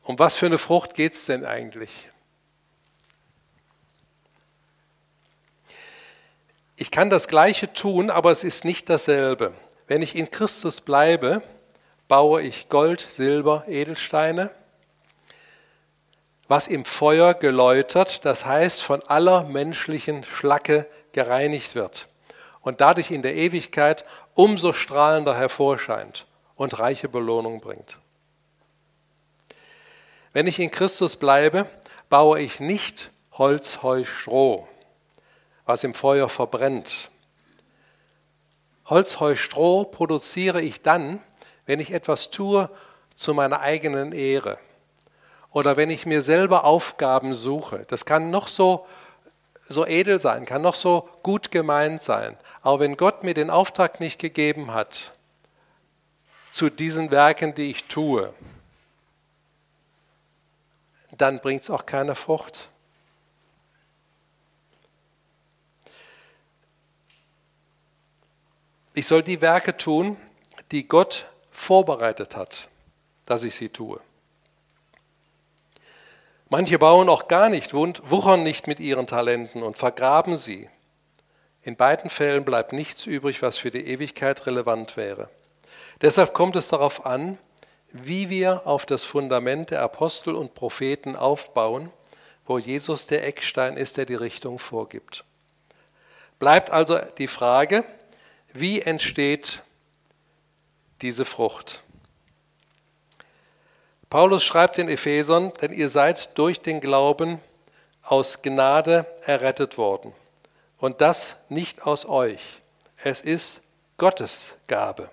Um 0.03 0.17
was 0.19 0.35
für 0.35 0.45
eine 0.45 0.57
Frucht 0.57 0.93
geht 0.93 1.13
es 1.13 1.25
denn 1.25 1.45
eigentlich? 1.45 2.09
Ich 6.79 6.91
kann 6.91 7.09
das 7.09 7.27
Gleiche 7.27 7.73
tun, 7.73 8.11
aber 8.11 8.29
es 8.29 8.43
ist 8.43 8.63
nicht 8.63 8.87
dasselbe. 8.87 9.51
Wenn 9.87 10.03
ich 10.03 10.15
in 10.15 10.29
Christus 10.29 10.79
bleibe, 10.79 11.41
baue 12.07 12.43
ich 12.43 12.69
Gold, 12.69 13.01
Silber, 13.01 13.63
Edelsteine, 13.67 14.51
was 16.47 16.67
im 16.67 16.85
Feuer 16.85 17.33
geläutert, 17.33 18.25
das 18.25 18.45
heißt 18.45 18.83
von 18.83 19.01
aller 19.01 19.43
menschlichen 19.43 20.23
Schlacke 20.23 20.85
gereinigt 21.13 21.73
wird 21.73 22.07
und 22.61 22.79
dadurch 22.79 23.09
in 23.09 23.23
der 23.23 23.33
Ewigkeit 23.33 24.05
umso 24.35 24.71
strahlender 24.71 25.35
hervorscheint 25.35 26.27
und 26.55 26.77
reiche 26.77 27.09
Belohnung 27.09 27.59
bringt. 27.59 27.97
Wenn 30.31 30.45
ich 30.45 30.59
in 30.59 30.69
Christus 30.69 31.15
bleibe, 31.15 31.65
baue 32.07 32.39
ich 32.39 32.59
nicht 32.59 33.09
Holz, 33.31 33.79
Heu, 33.81 34.05
Stroh, 34.05 34.67
was 35.67 35.83
im 35.83 35.93
Feuer 35.93 36.29
verbrennt. 36.29 37.11
Holz, 38.85 39.19
Heu, 39.19 39.35
Stroh 39.35 39.83
produziere 39.83 40.61
ich 40.61 40.81
dann, 40.81 41.21
wenn 41.65 41.81
ich 41.81 41.91
etwas 41.91 42.31
tue 42.31 42.69
zu 43.15 43.33
meiner 43.33 43.59
eigenen 43.59 44.13
Ehre. 44.13 44.57
Oder 45.51 45.75
wenn 45.75 45.89
ich 45.89 46.05
mir 46.05 46.21
selber 46.21 46.63
Aufgaben 46.63 47.33
suche, 47.33 47.85
das 47.89 48.05
kann 48.05 48.31
noch 48.31 48.47
so, 48.47 48.87
so 49.67 49.85
edel 49.85 50.19
sein, 50.19 50.45
kann 50.45 50.61
noch 50.61 50.75
so 50.75 51.09
gut 51.21 51.51
gemeint 51.51 52.01
sein. 52.01 52.37
Aber 52.61 52.79
wenn 52.79 52.95
Gott 52.95 53.23
mir 53.23 53.33
den 53.33 53.49
Auftrag 53.49 53.99
nicht 53.99 54.19
gegeben 54.19 54.73
hat, 54.73 55.11
zu 56.51 56.69
diesen 56.69 57.11
Werken, 57.11 57.53
die 57.55 57.71
ich 57.71 57.85
tue, 57.85 58.33
dann 61.17 61.39
bringt 61.39 61.63
es 61.63 61.69
auch 61.69 61.85
keine 61.85 62.15
Frucht. 62.15 62.69
Ich 68.97 69.05
soll 69.05 69.21
die 69.21 69.41
Werke 69.41 69.77
tun, 69.77 70.17
die 70.71 70.87
Gott 70.87 71.27
vorbereitet 71.51 72.35
hat, 72.35 72.67
dass 73.27 73.43
ich 73.43 73.53
sie 73.53 73.69
tue. 73.69 73.99
Manche 76.49 76.79
bauen 76.79 77.07
auch 77.07 77.27
gar 77.27 77.49
nicht, 77.49 77.75
wuchern 77.75 78.41
nicht 78.41 78.65
mit 78.65 78.79
ihren 78.79 79.05
Talenten 79.05 79.61
und 79.61 79.77
vergraben 79.77 80.35
sie. 80.35 80.67
In 81.61 81.75
beiden 81.75 82.09
Fällen 82.09 82.43
bleibt 82.43 82.73
nichts 82.73 83.05
übrig, 83.05 83.43
was 83.43 83.59
für 83.59 83.69
die 83.69 83.85
Ewigkeit 83.85 84.47
relevant 84.47 84.97
wäre. 84.97 85.29
Deshalb 86.01 86.33
kommt 86.33 86.55
es 86.55 86.69
darauf 86.69 87.05
an, 87.05 87.37
wie 87.91 88.31
wir 88.31 88.65
auf 88.65 88.87
das 88.87 89.03
Fundament 89.03 89.69
der 89.69 89.83
Apostel 89.83 90.33
und 90.33 90.55
Propheten 90.55 91.15
aufbauen, 91.15 91.91
wo 92.47 92.57
Jesus 92.57 93.05
der 93.05 93.27
Eckstein 93.27 93.77
ist, 93.77 93.97
der 93.97 94.07
die 94.07 94.15
Richtung 94.15 94.57
vorgibt. 94.57 95.23
Bleibt 96.39 96.71
also 96.71 96.97
die 97.19 97.27
Frage, 97.27 97.83
wie 98.59 98.81
entsteht 98.81 99.61
diese 101.01 101.25
Frucht? 101.25 101.83
Paulus 104.09 104.43
schreibt 104.43 104.77
den 104.77 104.87
Ephesern, 104.87 105.51
denn 105.61 105.73
ihr 105.73 105.89
seid 105.89 106.37
durch 106.37 106.61
den 106.61 106.79
Glauben 106.79 107.39
aus 108.03 108.41
Gnade 108.41 109.05
errettet 109.25 109.77
worden. 109.77 110.13
Und 110.77 111.01
das 111.01 111.37
nicht 111.49 111.85
aus 111.85 112.05
euch. 112.05 112.39
Es 113.03 113.21
ist 113.21 113.59
Gottes 113.97 114.53
Gabe. 114.67 115.09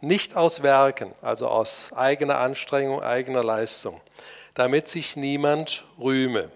Nicht 0.00 0.36
aus 0.36 0.62
Werken, 0.62 1.14
also 1.22 1.48
aus 1.48 1.92
eigener 1.94 2.38
Anstrengung, 2.38 3.02
eigener 3.02 3.42
Leistung, 3.42 4.00
damit 4.54 4.88
sich 4.88 5.16
niemand 5.16 5.84
rühme. 5.98 6.50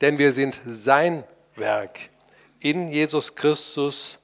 Denn 0.00 0.16
wir 0.18 0.32
sind 0.32 0.60
sein 0.66 1.24
Werk 1.54 2.08
in 2.60 2.88
Jesus 2.88 3.34
Christus 3.34 4.18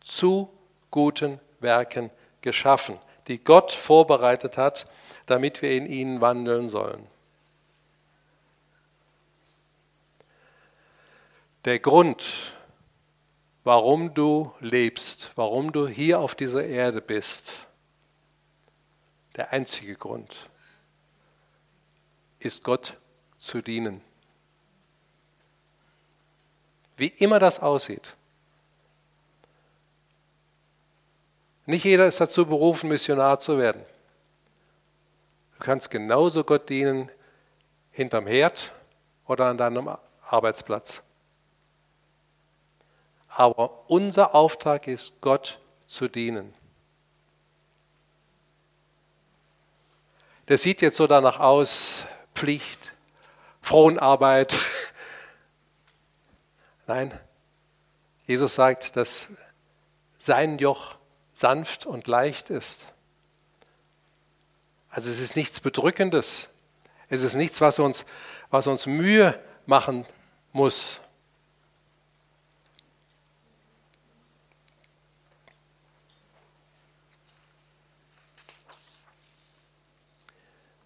zu 0.00 0.50
guten 0.90 1.40
Werken 1.60 2.10
geschaffen, 2.40 2.98
die 3.28 3.42
Gott 3.42 3.72
vorbereitet 3.72 4.56
hat, 4.56 4.86
damit 5.26 5.62
wir 5.62 5.72
in 5.72 5.86
ihnen 5.86 6.20
wandeln 6.20 6.68
sollen. 6.68 7.06
Der 11.64 11.80
Grund, 11.80 12.52
warum 13.64 14.14
du 14.14 14.52
lebst, 14.60 15.32
warum 15.34 15.72
du 15.72 15.88
hier 15.88 16.20
auf 16.20 16.36
dieser 16.36 16.64
Erde 16.64 17.00
bist, 17.00 17.66
der 19.34 19.52
einzige 19.52 19.96
Grund, 19.96 20.48
ist 22.38 22.62
Gott 22.62 22.96
zu 23.38 23.60
dienen. 23.62 24.00
Wie 26.96 27.08
immer 27.08 27.38
das 27.38 27.60
aussieht. 27.60 28.16
Nicht 31.66 31.84
jeder 31.84 32.06
ist 32.06 32.20
dazu 32.20 32.46
berufen, 32.46 32.88
Missionar 32.88 33.40
zu 33.40 33.58
werden. 33.58 33.84
Du 35.58 35.64
kannst 35.64 35.90
genauso 35.90 36.44
Gott 36.44 36.68
dienen 36.68 37.10
hinterm 37.90 38.26
Herd 38.26 38.72
oder 39.26 39.46
an 39.46 39.58
deinem 39.58 39.90
Arbeitsplatz. 40.22 41.02
Aber 43.28 43.90
unser 43.90 44.34
Auftrag 44.34 44.86
ist, 44.86 45.20
Gott 45.20 45.58
zu 45.86 46.08
dienen. 46.08 46.54
Das 50.46 50.62
sieht 50.62 50.80
jetzt 50.82 50.96
so 50.96 51.08
danach 51.08 51.40
aus, 51.40 52.06
Pflicht, 52.34 52.92
Fronarbeit. 53.60 54.56
Nein, 56.86 57.18
Jesus 58.26 58.54
sagt, 58.54 58.94
dass 58.94 59.26
sein 60.18 60.58
Joch 60.58 60.95
sanft 61.36 61.84
und 61.84 62.06
leicht 62.06 62.48
ist. 62.48 62.86
Also 64.88 65.10
es 65.10 65.20
ist 65.20 65.36
nichts 65.36 65.60
Bedrückendes. 65.60 66.48
Es 67.10 67.22
ist 67.22 67.34
nichts, 67.34 67.60
was 67.60 67.78
uns, 67.78 68.06
was 68.48 68.66
uns 68.66 68.86
Mühe 68.86 69.38
machen 69.66 70.06
muss. 70.52 71.00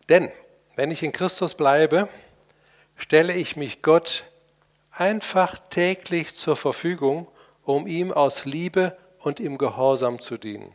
Denn 0.09 0.33
wenn 0.75 0.91
ich 0.91 1.05
in 1.05 1.13
Christus 1.13 1.55
bleibe, 1.55 2.09
stelle 2.97 3.35
ich 3.35 3.55
mich 3.55 3.83
Gott 3.83 4.25
einfach 4.91 5.61
täglich 5.71 6.35
zur 6.35 6.57
Verfügung, 6.57 7.29
um 7.63 7.87
ihm 7.87 8.11
aus 8.11 8.45
Liebe 8.45 8.97
und 9.23 9.41
im 9.41 9.59
Gehorsam 9.59 10.21
zu 10.21 10.37
dienen. 10.37 10.73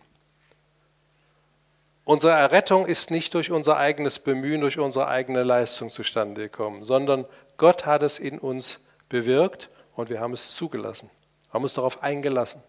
Unsere 2.03 2.33
Errettung 2.33 2.85
ist 2.85 3.09
nicht 3.09 3.33
durch 3.33 3.51
unser 3.51 3.77
eigenes 3.77 4.19
Bemühen, 4.19 4.61
durch 4.61 4.77
unsere 4.77 5.07
eigene 5.07 5.43
Leistung 5.43 5.89
zustande 5.89 6.41
gekommen, 6.41 6.83
sondern 6.83 7.25
Gott 7.57 7.85
hat 7.85 8.03
es 8.03 8.19
in 8.19 8.37
uns 8.37 8.79
bewirkt 9.09 9.69
und 9.95 10.09
wir 10.09 10.19
haben 10.19 10.33
es 10.33 10.55
zugelassen, 10.55 11.09
haben 11.51 11.63
uns 11.63 11.73
darauf 11.73 12.03
eingelassen. 12.03 12.61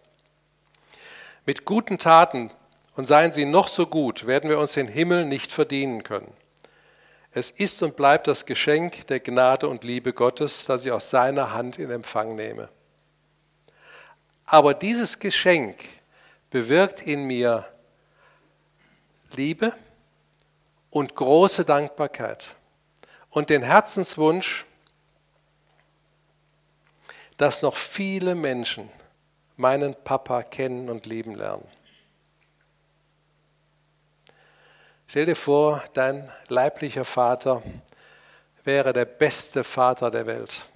Mit 1.45 1.65
guten 1.65 1.99
Taten, 1.99 2.51
und 2.97 3.07
seien 3.07 3.33
sie 3.33 3.45
noch 3.45 3.69
so 3.69 3.87
gut, 3.87 4.27
werden 4.27 4.49
wir 4.51 4.59
uns 4.59 4.73
den 4.73 4.89
Himmel 4.89 5.27
nicht 5.27 5.53
verdienen 5.53 6.03
können. 6.03 6.33
Es 7.31 7.51
ist 7.51 7.83
und 7.83 7.95
bleibt 7.95 8.27
das 8.27 8.47
Geschenk 8.47 9.07
der 9.09 9.21
Gnade 9.21 9.69
und 9.69 9.85
Liebe 9.85 10.15
Gottes, 10.15 10.65
das 10.65 10.87
ich 10.87 10.93
aus 10.93 11.11
seiner 11.11 11.53
Hand 11.53 11.79
in 11.79 11.91
Empfang 11.91 12.35
nehme. 12.35 12.71
Aber 14.47 14.75
dieses 14.75 15.19
Geschenk 15.19 15.85
bewirkt 16.51 17.03
in 17.03 17.25
mir 17.25 17.67
Liebe 19.35 19.75
und 20.91 21.15
große 21.15 21.65
Dankbarkeit 21.65 22.55
und 23.31 23.51
den 23.51 23.63
Herzenswunsch, 23.63 24.65
dass 27.37 27.61
noch 27.61 27.77
viele 27.77 28.35
Menschen 28.35 28.89
meinen 29.57 29.95
Papa 30.05 30.43
kennen 30.43 30.89
und 30.89 31.07
lieben 31.07 31.35
lernen. 31.35 31.67
Stell 35.09 35.27
dir 35.27 35.37
vor, 35.37 35.83
dein 35.93 36.31
leiblicher 36.49 37.05
Vater 37.05 37.63
wäre 38.65 38.93
der 38.93 39.05
beste 39.05 39.65
Vater 39.65 40.11
der 40.11 40.27
Welt. 40.27 40.67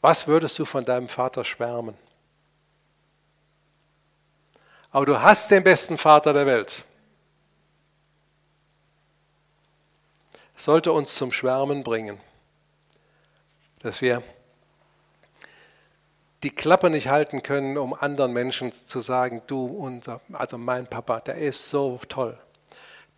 Was 0.00 0.26
würdest 0.26 0.58
du 0.58 0.64
von 0.64 0.84
deinem 0.84 1.08
Vater 1.08 1.44
schwärmen? 1.44 1.96
Aber 4.90 5.06
du 5.06 5.20
hast 5.20 5.50
den 5.50 5.64
besten 5.64 5.98
Vater 5.98 6.32
der 6.32 6.46
Welt. 6.46 6.84
Das 10.54 10.64
sollte 10.64 10.92
uns 10.92 11.14
zum 11.14 11.30
Schwärmen 11.30 11.84
bringen, 11.84 12.18
dass 13.80 14.00
wir 14.00 14.22
die 16.42 16.50
Klappe 16.50 16.90
nicht 16.90 17.08
halten 17.08 17.42
können, 17.42 17.76
um 17.76 17.94
anderen 17.94 18.32
Menschen 18.32 18.72
zu 18.72 19.00
sagen, 19.00 19.42
du, 19.46 19.66
unser, 19.66 20.20
also 20.32 20.56
mein 20.56 20.86
Papa, 20.86 21.20
der 21.20 21.36
ist 21.36 21.68
so 21.68 22.00
toll. 22.08 22.38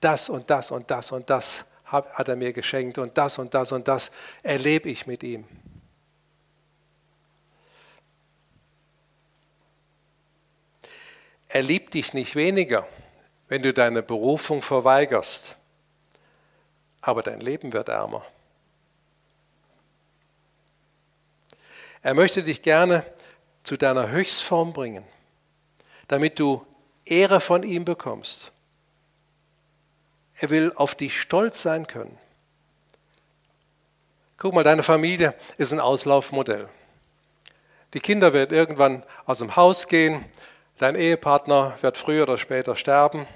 Das 0.01 0.29
und 0.29 0.49
das 0.51 0.71
und 0.71 0.91
das 0.91 1.13
und 1.13 1.29
das 1.29 1.65
hat 1.85 2.29
er 2.29 2.37
mir 2.37 2.53
geschenkt 2.53 2.99
und 2.99 3.19
das 3.19 3.39
und 3.39 3.53
das 3.53 3.73
und 3.73 3.89
das 3.89 4.11
erlebe 4.43 4.89
ich 4.89 5.07
mit 5.07 5.23
ihm. 5.23 5.47
Er 11.53 11.63
liebt 11.63 11.95
dich 11.95 12.15
nicht 12.15 12.37
weniger, 12.37 12.87
wenn 13.49 13.63
du 13.63 13.75
deine 13.75 14.03
Berufung 14.03 14.63
verweigerst, 14.63 15.57
aber 17.01 17.25
dein 17.25 17.41
Leben 17.41 17.73
wird 17.73 17.89
ärmer. 17.89 18.25
Er 22.03 22.15
möchte 22.15 22.45
dich 22.45 22.63
gerne 22.63 23.05
zu 23.65 23.77
deiner 23.77 24.11
Höchstform 24.11 24.73
bringen, 24.73 25.05
damit 26.07 26.39
du 26.39 26.65
Ehre 27.05 27.41
von 27.41 27.65
ihm 27.65 27.85
bekommst. 27.85 28.53
Er 30.37 30.51
will 30.51 30.73
auf 30.77 30.95
dich 30.95 31.21
stolz 31.21 31.63
sein 31.63 31.89
können. 31.89 32.17
Guck 34.39 34.55
mal, 34.55 34.63
deine 34.63 34.85
Familie 34.85 35.35
ist 35.59 35.73
ein 35.73 35.81
Auslaufmodell. 35.81 36.69
Die 37.93 38.01
Kinder 38.01 38.33
werden 38.33 38.57
irgendwann 38.57 39.03
aus 39.27 39.41
dem 39.41 39.57
Haus 39.57 39.89
gehen, 39.89 40.25
Dein 40.81 40.97
Ehepartner 40.97 41.77
wird 41.83 41.99
früher 41.99 42.23
oder 42.23 42.39
später 42.39 42.75
sterben. 42.75 43.27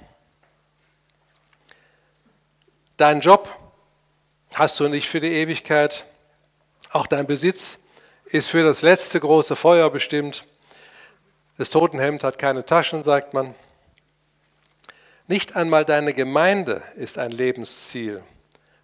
Dein 2.97 3.21
Job 3.21 3.55
hast 4.55 4.81
du 4.81 4.89
nicht 4.89 5.11
für 5.11 5.21
die 5.21 5.31
Ewigkeit. 5.31 6.07
Auch 6.91 7.07
dein 7.07 7.27
Besitz 7.27 7.81
ist 8.25 8.49
für 8.49 8.63
das 8.63 8.81
letzte 8.81 9.21
große 9.21 9.57
Feuer 9.57 9.91
bestimmt. 9.91 10.47
Das 11.59 11.69
Totenhemd 11.69 12.25
hat 12.25 12.39
keine 12.39 12.65
Taschen, 12.65 13.03
sagt 13.03 13.35
man. 13.35 13.55
Nicht 15.27 15.55
einmal 15.55 15.85
deine 15.85 16.15
Gemeinde 16.15 16.81
ist 16.97 17.19
ein 17.19 17.31
Lebensziel. 17.31 18.25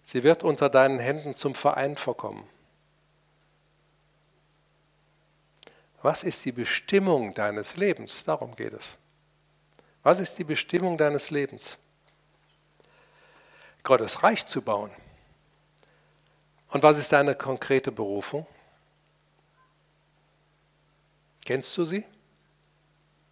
Sie 0.03 0.21
wird 0.21 0.43
unter 0.43 0.69
deinen 0.69 0.99
Händen 0.99 1.35
zum 1.35 1.55
Verein 1.55 1.97
verkommen. 1.97 2.43
Was 6.01 6.23
ist 6.23 6.43
die 6.45 6.51
Bestimmung 6.51 7.33
deines 7.33 7.77
Lebens? 7.77 8.23
Darum 8.23 8.55
geht 8.55 8.73
es. 8.73 8.97
Was 10.03 10.19
ist 10.19 10.37
die 10.37 10.43
Bestimmung 10.43 10.97
deines 10.97 11.29
Lebens? 11.29 11.77
Gottes 13.83 14.23
Reich 14.23 14.45
zu 14.45 14.61
bauen. 14.61 14.91
Und 16.69 16.81
was 16.83 16.97
ist 16.97 17.11
deine 17.11 17.35
konkrete 17.35 17.91
Berufung? 17.91 18.47
Kennst 21.45 21.77
du 21.77 21.85
sie? 21.85 22.05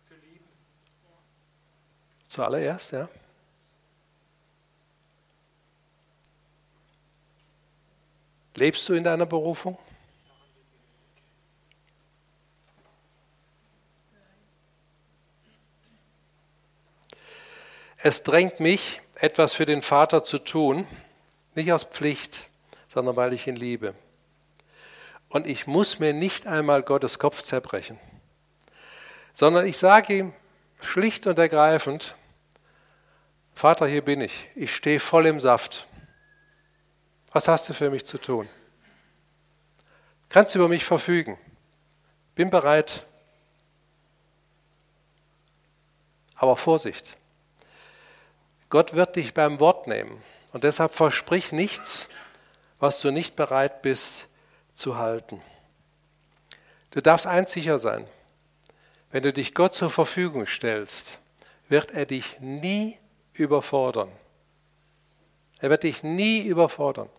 Zu 0.07 0.13
lieben. 0.15 0.45
Zuallererst, 2.27 2.91
ja. 2.91 3.09
Lebst 8.55 8.89
du 8.89 8.93
in 8.93 9.03
deiner 9.03 9.25
Berufung? 9.25 9.77
Es 18.01 18.23
drängt 18.23 18.61
mich, 18.61 19.01
etwas 19.15 19.53
für 19.53 19.65
den 19.65 19.81
Vater 19.81 20.23
zu 20.23 20.39
tun, 20.39 20.87
nicht 21.53 21.73
aus 21.73 21.83
Pflicht, 21.83 22.47
sondern 22.87 23.17
weil 23.17 23.33
ich 23.33 23.45
ihn 23.45 23.57
liebe. 23.57 23.93
Und 25.27 25.45
ich 25.45 25.67
muss 25.67 25.99
mir 25.99 26.13
nicht 26.13 26.47
einmal 26.47 26.81
Gottes 26.81 27.19
Kopf 27.19 27.41
zerbrechen, 27.41 27.99
sondern 29.33 29.65
ich 29.65 29.77
sage 29.77 30.17
ihm 30.17 30.33
schlicht 30.79 31.27
und 31.27 31.37
ergreifend, 31.37 32.15
Vater, 33.53 33.85
hier 33.85 34.03
bin 34.03 34.21
ich, 34.21 34.47
ich 34.55 34.73
stehe 34.73 35.01
voll 35.01 35.25
im 35.25 35.41
Saft. 35.41 35.85
Was 37.33 37.49
hast 37.49 37.67
du 37.67 37.73
für 37.73 37.89
mich 37.89 38.05
zu 38.05 38.17
tun? 38.17 38.47
Kannst 40.29 40.55
du 40.55 40.59
über 40.59 40.69
mich 40.69 40.85
verfügen? 40.85 41.37
Bin 42.35 42.49
bereit. 42.49 43.05
Aber 46.35 46.55
Vorsicht. 46.55 47.18
Gott 48.69 48.93
wird 48.93 49.15
dich 49.15 49.33
beim 49.33 49.59
Wort 49.59 49.87
nehmen. 49.87 50.21
Und 50.53 50.63
deshalb 50.63 50.93
versprich 50.93 51.51
nichts, 51.51 52.09
was 52.79 53.01
du 53.01 53.11
nicht 53.11 53.35
bereit 53.35 53.81
bist 53.81 54.27
zu 54.73 54.97
halten. 54.97 55.41
Du 56.91 57.01
darfst 57.01 57.27
eins 57.27 57.51
sicher 57.51 57.77
sein. 57.77 58.07
Wenn 59.11 59.23
du 59.23 59.33
dich 59.33 59.53
Gott 59.53 59.73
zur 59.73 59.89
Verfügung 59.89 60.45
stellst, 60.45 61.19
wird 61.67 61.91
er 61.91 62.05
dich 62.05 62.39
nie 62.39 62.97
überfordern. 63.33 64.11
Er 65.59 65.69
wird 65.69 65.83
dich 65.83 66.03
nie 66.03 66.39
überfordern. 66.41 67.09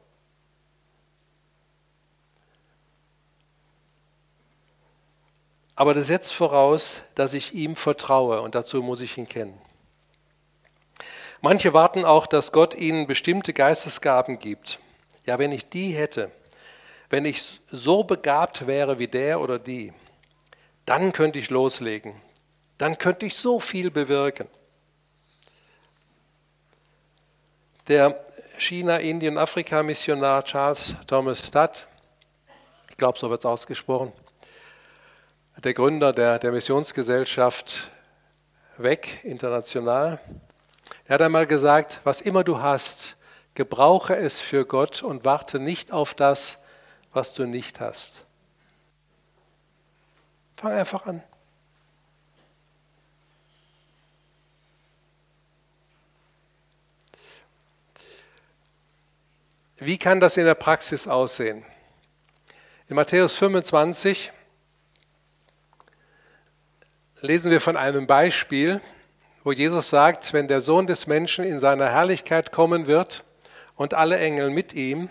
Aber 5.75 5.95
das 5.95 6.09
setzt 6.09 6.33
voraus, 6.33 7.03
dass 7.15 7.33
ich 7.33 7.55
ihm 7.55 7.75
vertraue 7.75 8.43
und 8.43 8.55
dazu 8.55 8.83
muss 8.83 9.01
ich 9.01 9.17
ihn 9.17 9.29
kennen. 9.29 9.59
Manche 11.43 11.73
warten 11.73 12.05
auch, 12.05 12.27
dass 12.27 12.53
Gott 12.53 12.75
ihnen 12.75 13.07
bestimmte 13.07 13.53
Geistesgaben 13.53 14.39
gibt. 14.39 14.79
Ja, 15.25 15.39
wenn 15.39 15.53
ich 15.53 15.69
die 15.69 15.93
hätte, 15.93 16.31
wenn 17.09 17.25
ich 17.25 17.61
so 17.71 18.05
begabt 18.05 18.67
wäre 18.67 18.99
wie 18.99 19.09
der 19.09 19.41
oder 19.41 19.59
die, 19.59 19.93
dann 20.85 21.13
könnte 21.13 21.39
ich 21.39 21.51
loslegen. 21.51 22.15
Dann 22.79 22.99
könnte 22.99 23.27
ich 23.27 23.37
so 23.37 23.61
viel 23.61 23.91
bewirken. 23.91 24.49
Der 27.89 28.23
China-Indien-Afrika-Missionar 28.59 30.45
Charles 30.45 30.95
Thomas 31.07 31.47
Studd, 31.47 31.87
ich 32.91 32.97
glaube, 32.97 33.19
so 33.19 33.31
wird 33.31 33.41
es 33.41 33.47
ausgesprochen, 33.47 34.13
der 35.57 35.75
Gründer 35.75 36.13
der, 36.13 36.39
der 36.39 36.53
Missionsgesellschaft 36.53 37.91
WEC 38.77 39.25
international, 39.25 40.21
er 41.11 41.15
hat 41.15 41.23
einmal 41.23 41.49
gesagt, 41.49 42.03
was 42.05 42.21
immer 42.21 42.45
du 42.45 42.63
hast, 42.63 43.17
gebrauche 43.55 44.15
es 44.15 44.41
für 44.41 44.65
Gott 44.65 45.03
und 45.03 45.25
warte 45.25 45.59
nicht 45.59 45.91
auf 45.91 46.15
das, 46.15 46.59
was 47.13 47.35
du 47.35 47.47
nicht 47.47 47.81
hast. 47.81 48.25
Fang 50.57 50.71
einfach 50.71 51.07
an. 51.07 51.21
Wie 59.79 59.99
kann 59.99 60.21
das 60.21 60.37
in 60.37 60.45
der 60.45 60.55
Praxis 60.55 61.09
aussehen? 61.09 61.65
In 62.87 62.95
Matthäus 62.95 63.35
25 63.35 64.31
lesen 67.21 67.51
wir 67.51 67.61
von 67.61 67.77
einem 67.77 68.07
Beispiel, 68.07 68.81
wo 69.43 69.53
Jesus 69.53 69.89
sagt, 69.89 70.33
wenn 70.33 70.49
der 70.49 70.61
Sohn 70.61 70.87
des 70.87 71.07
Menschen 71.07 71.45
in 71.45 71.61
seiner 71.61 71.91
Herrlichkeit 71.91 72.53
kommen 72.53 72.87
wird 72.87 73.25
und 73.77 73.95
alle 73.95 74.19
Engel 74.19 74.51
mit 74.51 74.75
ihm, 74.75 75.11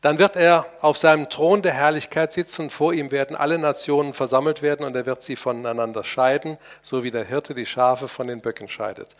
dann 0.00 0.18
wird 0.18 0.36
er 0.36 0.66
auf 0.80 0.96
seinem 0.96 1.28
Thron 1.28 1.60
der 1.60 1.74
Herrlichkeit 1.74 2.32
sitzen 2.32 2.62
und 2.62 2.70
vor 2.70 2.94
ihm 2.94 3.10
werden 3.10 3.36
alle 3.36 3.58
Nationen 3.58 4.14
versammelt 4.14 4.62
werden 4.62 4.86
und 4.86 4.96
er 4.96 5.04
wird 5.04 5.22
sie 5.22 5.36
voneinander 5.36 6.04
scheiden, 6.04 6.56
so 6.82 7.02
wie 7.02 7.10
der 7.10 7.24
Hirte 7.24 7.52
die 7.52 7.66
Schafe 7.66 8.08
von 8.08 8.26
den 8.26 8.40
Böcken 8.40 8.68
scheidet. 8.68 9.14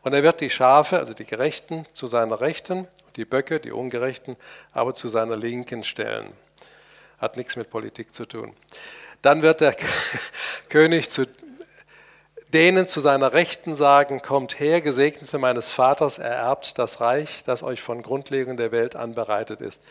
Und 0.00 0.14
er 0.14 0.22
wird 0.22 0.40
die 0.40 0.48
Schafe, 0.48 0.98
also 0.98 1.12
die 1.12 1.26
Gerechten, 1.26 1.86
zu 1.92 2.06
seiner 2.06 2.40
Rechten, 2.40 2.88
die 3.16 3.26
Böcke, 3.26 3.60
die 3.60 3.72
Ungerechten, 3.72 4.36
aber 4.72 4.94
zu 4.94 5.08
seiner 5.08 5.36
Linken 5.36 5.84
stellen. 5.84 6.32
Hat 7.18 7.36
nichts 7.36 7.56
mit 7.56 7.68
Politik 7.68 8.14
zu 8.14 8.24
tun. 8.24 8.54
Dann 9.20 9.42
wird 9.42 9.60
der 9.60 9.76
König 10.70 11.10
zu 11.10 11.26
denen 12.52 12.86
zu 12.86 13.00
seiner 13.00 13.32
Rechten 13.32 13.74
sagen, 13.74 14.20
kommt 14.20 14.60
her, 14.60 14.80
Gesegnete 14.80 15.38
meines 15.38 15.70
Vaters, 15.70 16.18
ererbt 16.18 16.78
das 16.78 17.00
Reich, 17.00 17.44
das 17.44 17.62
euch 17.62 17.80
von 17.80 18.02
Grundlegung 18.02 18.56
der 18.56 18.72
Welt 18.72 18.96
anbereitet 18.96 19.60
ist. 19.60 19.82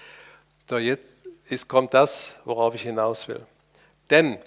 So, 0.69 0.77
jetzt 0.77 1.25
ist, 1.45 1.67
kommt 1.67 1.93
das, 1.93 2.35
worauf 2.45 2.75
ich 2.75 2.83
hinaus 2.83 3.27
will. 3.27 3.45
Denn 4.09 4.37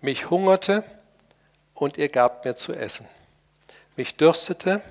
mich 0.00 0.30
hungerte 0.30 0.84
und 1.74 1.98
ihr 1.98 2.08
gabt 2.08 2.44
mir 2.44 2.56
zu 2.56 2.72
essen. 2.72 3.08
Mich 3.96 4.16
dürstete 4.16 4.82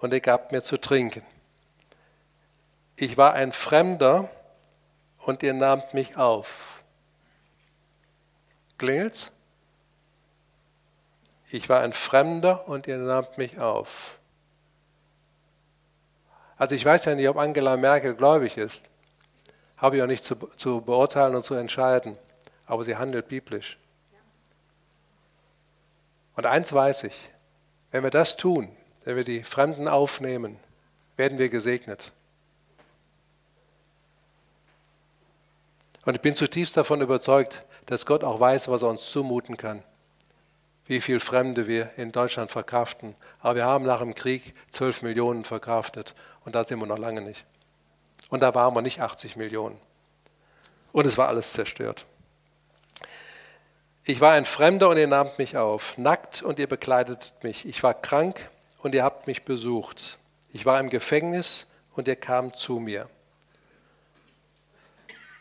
und 0.00 0.12
ihr 0.12 0.20
gabt 0.20 0.52
mir 0.52 0.62
zu 0.62 0.76
trinken. 0.76 1.22
Ich 2.96 3.16
war 3.16 3.34
ein 3.34 3.52
Fremder 3.52 4.30
und 5.18 5.42
ihr 5.42 5.52
nahmt 5.52 5.94
mich 5.94 6.16
auf. 6.16 6.82
Klingelt's? 8.78 9.30
Ich 11.50 11.68
war 11.68 11.80
ein 11.80 11.94
Fremder 11.94 12.68
und 12.68 12.86
ihr 12.86 12.98
nahmt 12.98 13.38
mich 13.38 13.58
auf. 13.58 14.18
Also 16.58 16.74
ich 16.74 16.84
weiß 16.84 17.06
ja 17.06 17.14
nicht, 17.14 17.28
ob 17.28 17.38
Angela 17.38 17.76
Merkel 17.76 18.14
gläubig 18.14 18.58
ist. 18.58 18.82
Habe 19.78 19.96
ich 19.96 20.02
auch 20.02 20.06
nicht 20.06 20.24
zu, 20.24 20.34
zu 20.56 20.80
beurteilen 20.82 21.34
und 21.34 21.44
zu 21.44 21.54
entscheiden. 21.54 22.18
Aber 22.66 22.84
sie 22.84 22.96
handelt 22.96 23.28
biblisch. 23.28 23.78
Und 26.36 26.44
eins 26.44 26.72
weiß 26.72 27.04
ich, 27.04 27.30
wenn 27.92 28.02
wir 28.02 28.10
das 28.10 28.36
tun, 28.36 28.68
wenn 29.04 29.16
wir 29.16 29.24
die 29.24 29.42
Fremden 29.42 29.88
aufnehmen, 29.88 30.58
werden 31.16 31.38
wir 31.38 31.48
gesegnet. 31.48 32.12
Und 36.04 36.14
ich 36.14 36.20
bin 36.20 36.36
zutiefst 36.36 36.76
davon 36.76 37.00
überzeugt, 37.00 37.64
dass 37.86 38.04
Gott 38.04 38.22
auch 38.22 38.38
weiß, 38.38 38.68
was 38.68 38.82
er 38.82 38.88
uns 38.88 39.10
zumuten 39.10 39.56
kann 39.56 39.82
wie 40.88 41.00
viele 41.00 41.20
Fremde 41.20 41.68
wir 41.68 41.90
in 41.96 42.10
Deutschland 42.10 42.50
verkraften. 42.50 43.14
Aber 43.40 43.56
wir 43.56 43.64
haben 43.66 43.84
nach 43.84 44.00
dem 44.00 44.14
Krieg 44.14 44.54
12 44.72 45.02
Millionen 45.02 45.44
verkraftet 45.44 46.14
und 46.44 46.54
da 46.54 46.64
sind 46.64 46.80
wir 46.80 46.86
noch 46.86 46.98
lange 46.98 47.20
nicht. 47.20 47.44
Und 48.30 48.40
da 48.40 48.54
waren 48.54 48.74
wir 48.74 48.82
nicht 48.82 49.00
80 49.00 49.36
Millionen. 49.36 49.78
Und 50.92 51.06
es 51.06 51.18
war 51.18 51.28
alles 51.28 51.52
zerstört. 51.52 52.06
Ich 54.04 54.20
war 54.22 54.32
ein 54.32 54.46
Fremder 54.46 54.88
und 54.88 54.96
ihr 54.96 55.06
nahmt 55.06 55.38
mich 55.38 55.58
auf, 55.58 55.96
nackt 55.98 56.42
und 56.42 56.58
ihr 56.58 56.66
bekleidet 56.66 57.34
mich. 57.42 57.68
Ich 57.68 57.82
war 57.82 57.92
krank 57.92 58.48
und 58.82 58.94
ihr 58.94 59.04
habt 59.04 59.26
mich 59.26 59.44
besucht. 59.44 60.18
Ich 60.54 60.64
war 60.64 60.80
im 60.80 60.88
Gefängnis 60.88 61.66
und 61.94 62.08
ihr 62.08 62.16
kamt 62.16 62.56
zu 62.56 62.80
mir. 62.80 63.10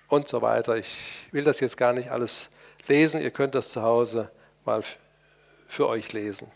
Und 0.09 0.27
so 0.27 0.41
weiter. 0.41 0.75
Ich 0.75 1.27
will 1.31 1.45
das 1.45 1.61
jetzt 1.61 1.77
gar 1.77 1.93
nicht 1.93 2.11
alles 2.11 2.49
lesen. 2.87 3.21
Ihr 3.21 3.31
könnt 3.31 3.55
das 3.55 3.71
zu 3.71 3.81
Hause 3.81 4.29
mal 4.65 4.83
für 5.67 5.87
euch 5.87 6.13
lesen. 6.13 6.51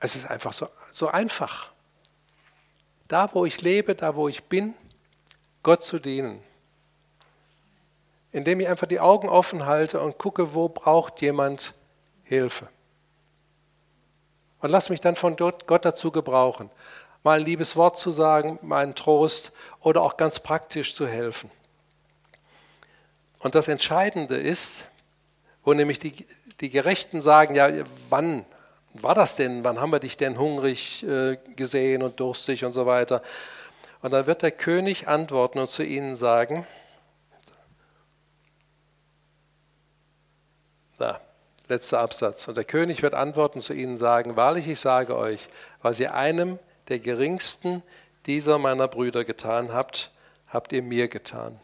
Es 0.00 0.16
ist 0.16 0.28
einfach 0.28 0.52
so, 0.52 0.68
so 0.90 1.08
einfach. 1.08 1.70
Da, 3.06 3.32
wo 3.34 3.44
ich 3.44 3.62
lebe, 3.62 3.94
da, 3.94 4.16
wo 4.16 4.28
ich 4.28 4.42
bin, 4.44 4.74
Gott 5.62 5.84
zu 5.84 5.98
dienen. 5.98 6.42
Indem 8.32 8.60
ich 8.60 8.68
einfach 8.68 8.88
die 8.88 8.98
Augen 8.98 9.28
offen 9.28 9.66
halte 9.66 10.00
und 10.00 10.18
gucke, 10.18 10.54
wo 10.54 10.68
braucht 10.68 11.20
jemand 11.20 11.74
Hilfe. 12.24 12.68
Und 14.60 14.70
lass 14.70 14.90
mich 14.90 15.00
dann 15.00 15.16
von 15.16 15.36
Gott 15.36 15.84
dazu 15.84 16.10
gebrauchen, 16.10 16.70
mal 17.22 17.38
ein 17.38 17.44
liebes 17.44 17.76
Wort 17.76 17.98
zu 17.98 18.10
sagen, 18.10 18.58
meinen 18.62 18.94
Trost 18.94 19.52
oder 19.80 20.02
auch 20.02 20.16
ganz 20.16 20.40
praktisch 20.40 20.94
zu 20.94 21.06
helfen. 21.06 21.50
Und 23.42 23.56
das 23.56 23.68
Entscheidende 23.68 24.36
ist, 24.36 24.86
wo 25.64 25.74
nämlich 25.74 25.98
die, 25.98 26.12
die 26.60 26.70
Gerechten 26.70 27.22
sagen, 27.22 27.54
ja, 27.54 27.68
wann 28.08 28.44
war 28.94 29.14
das 29.14 29.36
denn? 29.36 29.64
Wann 29.64 29.80
haben 29.80 29.90
wir 29.90 29.98
dich 29.98 30.16
denn 30.16 30.38
hungrig 30.38 31.02
äh, 31.04 31.36
gesehen 31.56 32.02
und 32.02 32.20
durstig 32.20 32.64
und 32.64 32.72
so 32.72 32.86
weiter? 32.86 33.20
Und 34.00 34.12
dann 34.12 34.26
wird 34.26 34.42
der 34.42 34.52
König 34.52 35.08
antworten 35.08 35.58
und 35.58 35.70
zu 35.70 35.82
ihnen 35.82 36.16
sagen, 36.16 36.66
da, 40.98 41.20
letzter 41.66 41.98
Absatz. 41.98 42.46
Und 42.46 42.56
der 42.56 42.64
König 42.64 43.02
wird 43.02 43.14
antworten 43.14 43.60
zu 43.60 43.72
ihnen 43.74 43.98
sagen, 43.98 44.36
wahrlich 44.36 44.68
ich 44.68 44.78
sage 44.78 45.16
euch, 45.16 45.48
was 45.80 45.98
ihr 45.98 46.14
einem 46.14 46.60
der 46.88 47.00
geringsten 47.00 47.82
dieser 48.26 48.58
meiner 48.58 48.86
Brüder 48.86 49.24
getan 49.24 49.72
habt, 49.72 50.12
habt 50.46 50.72
ihr 50.72 50.82
mir 50.82 51.08
getan. 51.08 51.58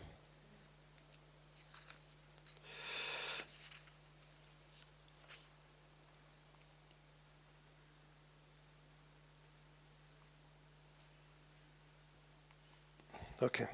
Okay. 13.40 13.68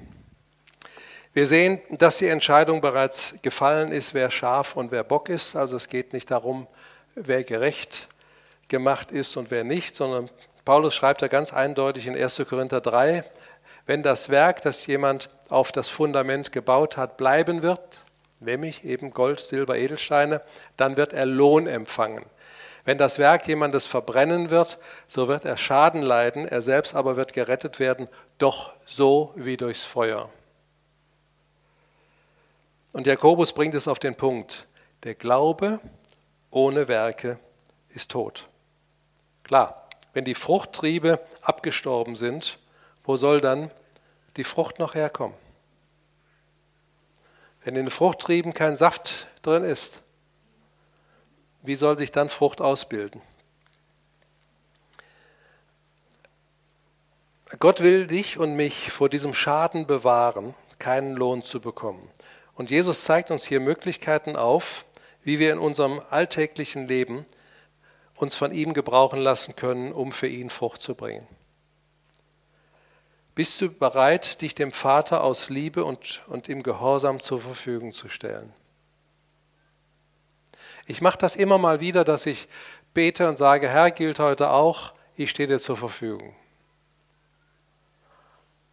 Wir 1.33 1.47
sehen, 1.47 1.81
dass 1.89 2.19
die 2.19 2.27
Entscheidung 2.27 2.81
bereits 2.81 3.35
gefallen 3.41 3.91
ist, 3.91 4.13
wer 4.13 4.29
Schaf 4.29 4.75
und 4.75 4.91
wer 4.91 5.03
Bock 5.03 5.27
ist. 5.27 5.55
Also 5.55 5.75
es 5.75 5.89
geht 5.89 6.13
nicht 6.13 6.29
darum, 6.29 6.67
wer 7.15 7.43
gerecht 7.43 8.07
gemacht 8.67 9.11
ist 9.11 9.35
und 9.37 9.51
wer 9.51 9.63
nicht, 9.63 9.95
sondern 9.95 10.29
Paulus 10.65 10.93
schreibt 10.93 11.21
da 11.21 11.27
ganz 11.27 11.51
eindeutig 11.51 12.07
in 12.07 12.15
1. 12.15 12.43
Korinther 12.47 12.79
3, 12.79 13.23
wenn 13.85 14.01
das 14.01 14.29
Werk, 14.29 14.61
das 14.61 14.85
jemand 14.87 15.29
auf 15.49 15.71
das 15.71 15.89
Fundament 15.89 16.51
gebaut 16.51 16.95
hat, 16.97 17.17
bleiben 17.17 17.61
wird, 17.61 17.81
nämlich 18.39 18.83
eben 18.83 19.11
Gold, 19.11 19.39
Silber, 19.39 19.77
Edelsteine, 19.77 20.41
dann 20.77 20.95
wird 20.97 21.13
er 21.13 21.25
Lohn 21.25 21.67
empfangen. 21.67 22.25
Wenn 22.85 22.99
das 22.99 23.17
Werk 23.17 23.47
jemandes 23.47 23.87
verbrennen 23.87 24.51
wird, 24.51 24.77
so 25.07 25.27
wird 25.27 25.43
er 25.43 25.57
Schaden 25.57 26.03
leiden, 26.03 26.47
er 26.47 26.61
selbst 26.61 26.95
aber 26.95 27.17
wird 27.17 27.33
gerettet 27.33 27.79
werden, 27.79 28.07
doch 28.37 28.73
so 28.85 29.33
wie 29.35 29.57
durchs 29.57 29.83
Feuer. 29.83 30.29
Und 32.93 33.07
Jakobus 33.07 33.53
bringt 33.53 33.73
es 33.73 33.87
auf 33.87 33.99
den 33.99 34.15
Punkt, 34.15 34.67
der 35.03 35.15
Glaube 35.15 35.79
ohne 36.51 36.87
Werke 36.87 37.39
ist 37.89 38.11
tot. 38.11 38.47
Klar, 39.43 39.89
wenn 40.13 40.23
die 40.23 40.35
Fruchttriebe 40.35 41.19
abgestorben 41.41 42.15
sind, 42.15 42.59
wo 43.03 43.17
soll 43.17 43.41
dann 43.41 43.71
die 44.37 44.43
Frucht 44.43 44.79
noch 44.79 44.93
herkommen? 44.93 45.35
Wenn 47.63 47.75
in 47.75 47.85
den 47.85 47.91
Fruchttrieben 47.91 48.53
kein 48.53 48.77
Saft 48.77 49.27
drin 49.41 49.63
ist, 49.63 50.01
wie 51.67 51.75
soll 51.75 51.97
sich 51.97 52.11
dann 52.11 52.29
Frucht 52.29 52.61
ausbilden? 52.61 53.21
Gott 57.59 57.81
will 57.81 58.07
dich 58.07 58.37
und 58.37 58.55
mich 58.55 58.91
vor 58.91 59.09
diesem 59.09 59.33
Schaden 59.33 59.87
bewahren, 59.87 60.55
keinen 60.79 61.15
Lohn 61.15 61.41
zu 61.43 61.61
bekommen. 61.61 62.09
Und 62.55 62.71
Jesus 62.71 63.03
zeigt 63.03 63.31
uns 63.31 63.45
hier 63.45 63.59
Möglichkeiten 63.59 64.35
auf, 64.35 64.85
wie 65.23 65.39
wir 65.39 65.51
in 65.51 65.59
unserem 65.59 66.01
alltäglichen 66.09 66.87
Leben 66.87 67.25
uns 68.15 68.35
von 68.35 68.51
ihm 68.51 68.73
gebrauchen 68.73 69.19
lassen 69.19 69.55
können, 69.55 69.91
um 69.91 70.11
für 70.11 70.27
ihn 70.27 70.49
Frucht 70.49 70.81
zu 70.81 70.95
bringen. 70.95 71.27
Bist 73.35 73.59
du 73.59 73.69
bereit, 73.69 74.41
dich 74.41 74.55
dem 74.55 74.71
Vater 74.71 75.21
aus 75.21 75.49
Liebe 75.49 75.83
und, 75.83 76.23
und 76.27 76.47
im 76.47 76.63
Gehorsam 76.63 77.21
zur 77.21 77.41
Verfügung 77.41 77.91
zu 77.91 78.07
stellen? 78.07 78.53
Ich 80.85 81.01
mache 81.01 81.17
das 81.17 81.35
immer 81.35 81.57
mal 81.57 81.79
wieder, 81.79 82.03
dass 82.03 82.25
ich 82.25 82.47
bete 82.93 83.27
und 83.27 83.37
sage, 83.37 83.67
Herr, 83.67 83.91
gilt 83.91 84.19
heute 84.19 84.51
auch, 84.51 84.93
ich 85.15 85.29
stehe 85.31 85.47
dir 85.47 85.59
zur 85.59 85.77
Verfügung. 85.77 86.35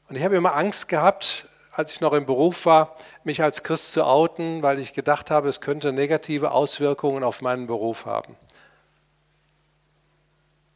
Und 0.09 0.17
ich 0.17 0.25
habe 0.25 0.37
immer 0.37 0.55
Angst 0.55 0.89
gehabt, 0.89 1.49
als 1.73 1.93
ich 1.93 2.01
noch 2.01 2.13
im 2.13 2.27
Beruf 2.27 2.67
war, 2.67 2.95
mich 3.25 3.43
als 3.43 3.63
Christ 3.63 3.93
zu 3.93 4.05
outen, 4.05 4.63
weil 4.63 4.79
ich 4.79 4.93
gedacht 4.93 5.31
habe, 5.31 5.49
es 5.49 5.63
könnte 5.63 5.91
negative 5.91 6.51
Auswirkungen 6.51 7.25
auf 7.25 7.41
meinen 7.41 7.67
Beruf 7.67 8.05
haben. 8.05 8.37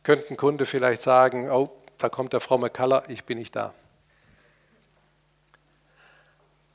Könnte 0.03 0.31
ein 0.31 0.39
Kunde 0.39 0.65
vielleicht 0.65 1.03
sagen, 1.03 1.51
oh, 1.51 1.69
da 1.99 2.09
kommt 2.09 2.33
der 2.33 2.41
fromme 2.41 2.71
Kaller, 2.71 3.03
ich 3.09 3.25
bin 3.25 3.39
nicht 3.39 3.55
da. 3.55 3.75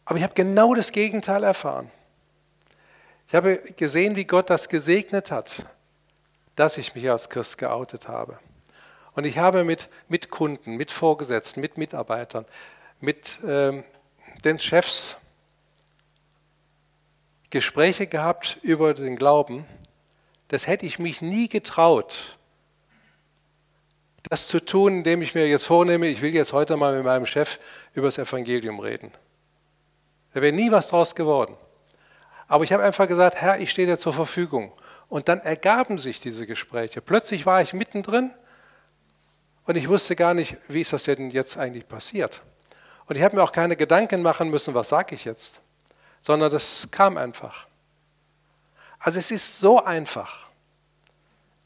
Aber 0.05 0.17
ich 0.17 0.23
habe 0.23 0.33
genau 0.33 0.75
das 0.75 0.91
Gegenteil 0.91 1.43
erfahren. 1.43 1.89
Ich 3.31 3.35
habe 3.35 3.59
gesehen, 3.77 4.17
wie 4.17 4.25
Gott 4.25 4.49
das 4.49 4.67
gesegnet 4.67 5.31
hat, 5.31 5.65
dass 6.57 6.77
ich 6.77 6.95
mich 6.95 7.09
als 7.09 7.29
Christ 7.29 7.57
geoutet 7.57 8.09
habe. 8.09 8.37
Und 9.15 9.23
ich 9.23 9.37
habe 9.37 9.63
mit, 9.63 9.87
mit 10.09 10.29
Kunden, 10.29 10.75
mit 10.75 10.91
Vorgesetzten, 10.91 11.61
mit 11.61 11.77
Mitarbeitern, 11.77 12.43
mit 12.99 13.39
ähm, 13.47 13.85
den 14.43 14.59
Chefs 14.59 15.15
Gespräche 17.51 18.05
gehabt 18.05 18.57
über 18.63 18.93
den 18.93 19.15
Glauben. 19.15 19.65
Das 20.49 20.67
hätte 20.67 20.85
ich 20.85 20.99
mich 20.99 21.21
nie 21.21 21.47
getraut, 21.47 22.37
das 24.23 24.49
zu 24.49 24.59
tun, 24.59 24.97
indem 24.97 25.21
ich 25.21 25.35
mir 25.35 25.47
jetzt 25.47 25.63
vornehme, 25.63 26.07
ich 26.07 26.21
will 26.21 26.35
jetzt 26.35 26.51
heute 26.51 26.75
mal 26.75 26.93
mit 26.93 27.05
meinem 27.05 27.25
Chef 27.25 27.61
über 27.93 28.07
das 28.07 28.17
Evangelium 28.17 28.81
reden. 28.81 29.09
Da 30.33 30.41
wäre 30.41 30.51
nie 30.51 30.69
was 30.69 30.89
draus 30.89 31.15
geworden. 31.15 31.55
Aber 32.51 32.65
ich 32.65 32.73
habe 32.73 32.83
einfach 32.83 33.07
gesagt, 33.07 33.37
Herr, 33.37 33.61
ich 33.61 33.71
stehe 33.71 33.87
dir 33.87 33.97
zur 33.97 34.11
Verfügung. 34.11 34.73
Und 35.07 35.29
dann 35.29 35.39
ergaben 35.39 35.97
sich 35.97 36.19
diese 36.19 36.45
Gespräche. 36.45 36.99
Plötzlich 36.99 37.45
war 37.45 37.61
ich 37.61 37.71
mittendrin 37.71 38.33
und 39.65 39.77
ich 39.77 39.87
wusste 39.87 40.17
gar 40.17 40.33
nicht, 40.33 40.57
wie 40.67 40.81
ist 40.81 40.91
das 40.91 41.03
denn 41.03 41.31
jetzt 41.31 41.55
eigentlich 41.57 41.87
passiert. 41.87 42.41
Und 43.05 43.15
ich 43.15 43.23
habe 43.23 43.37
mir 43.37 43.41
auch 43.41 43.53
keine 43.53 43.77
Gedanken 43.77 44.21
machen 44.21 44.49
müssen, 44.49 44.73
was 44.73 44.89
sage 44.89 45.15
ich 45.15 45.23
jetzt, 45.23 45.61
sondern 46.21 46.51
das 46.51 46.89
kam 46.91 47.15
einfach. 47.15 47.67
Also 48.99 49.19
es 49.19 49.31
ist 49.31 49.61
so 49.61 49.81
einfach, 49.81 50.49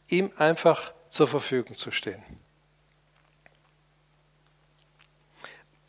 ihm 0.08 0.32
einfach 0.38 0.94
zur 1.10 1.28
Verfügung 1.28 1.76
zu 1.76 1.90
stehen. 1.90 2.22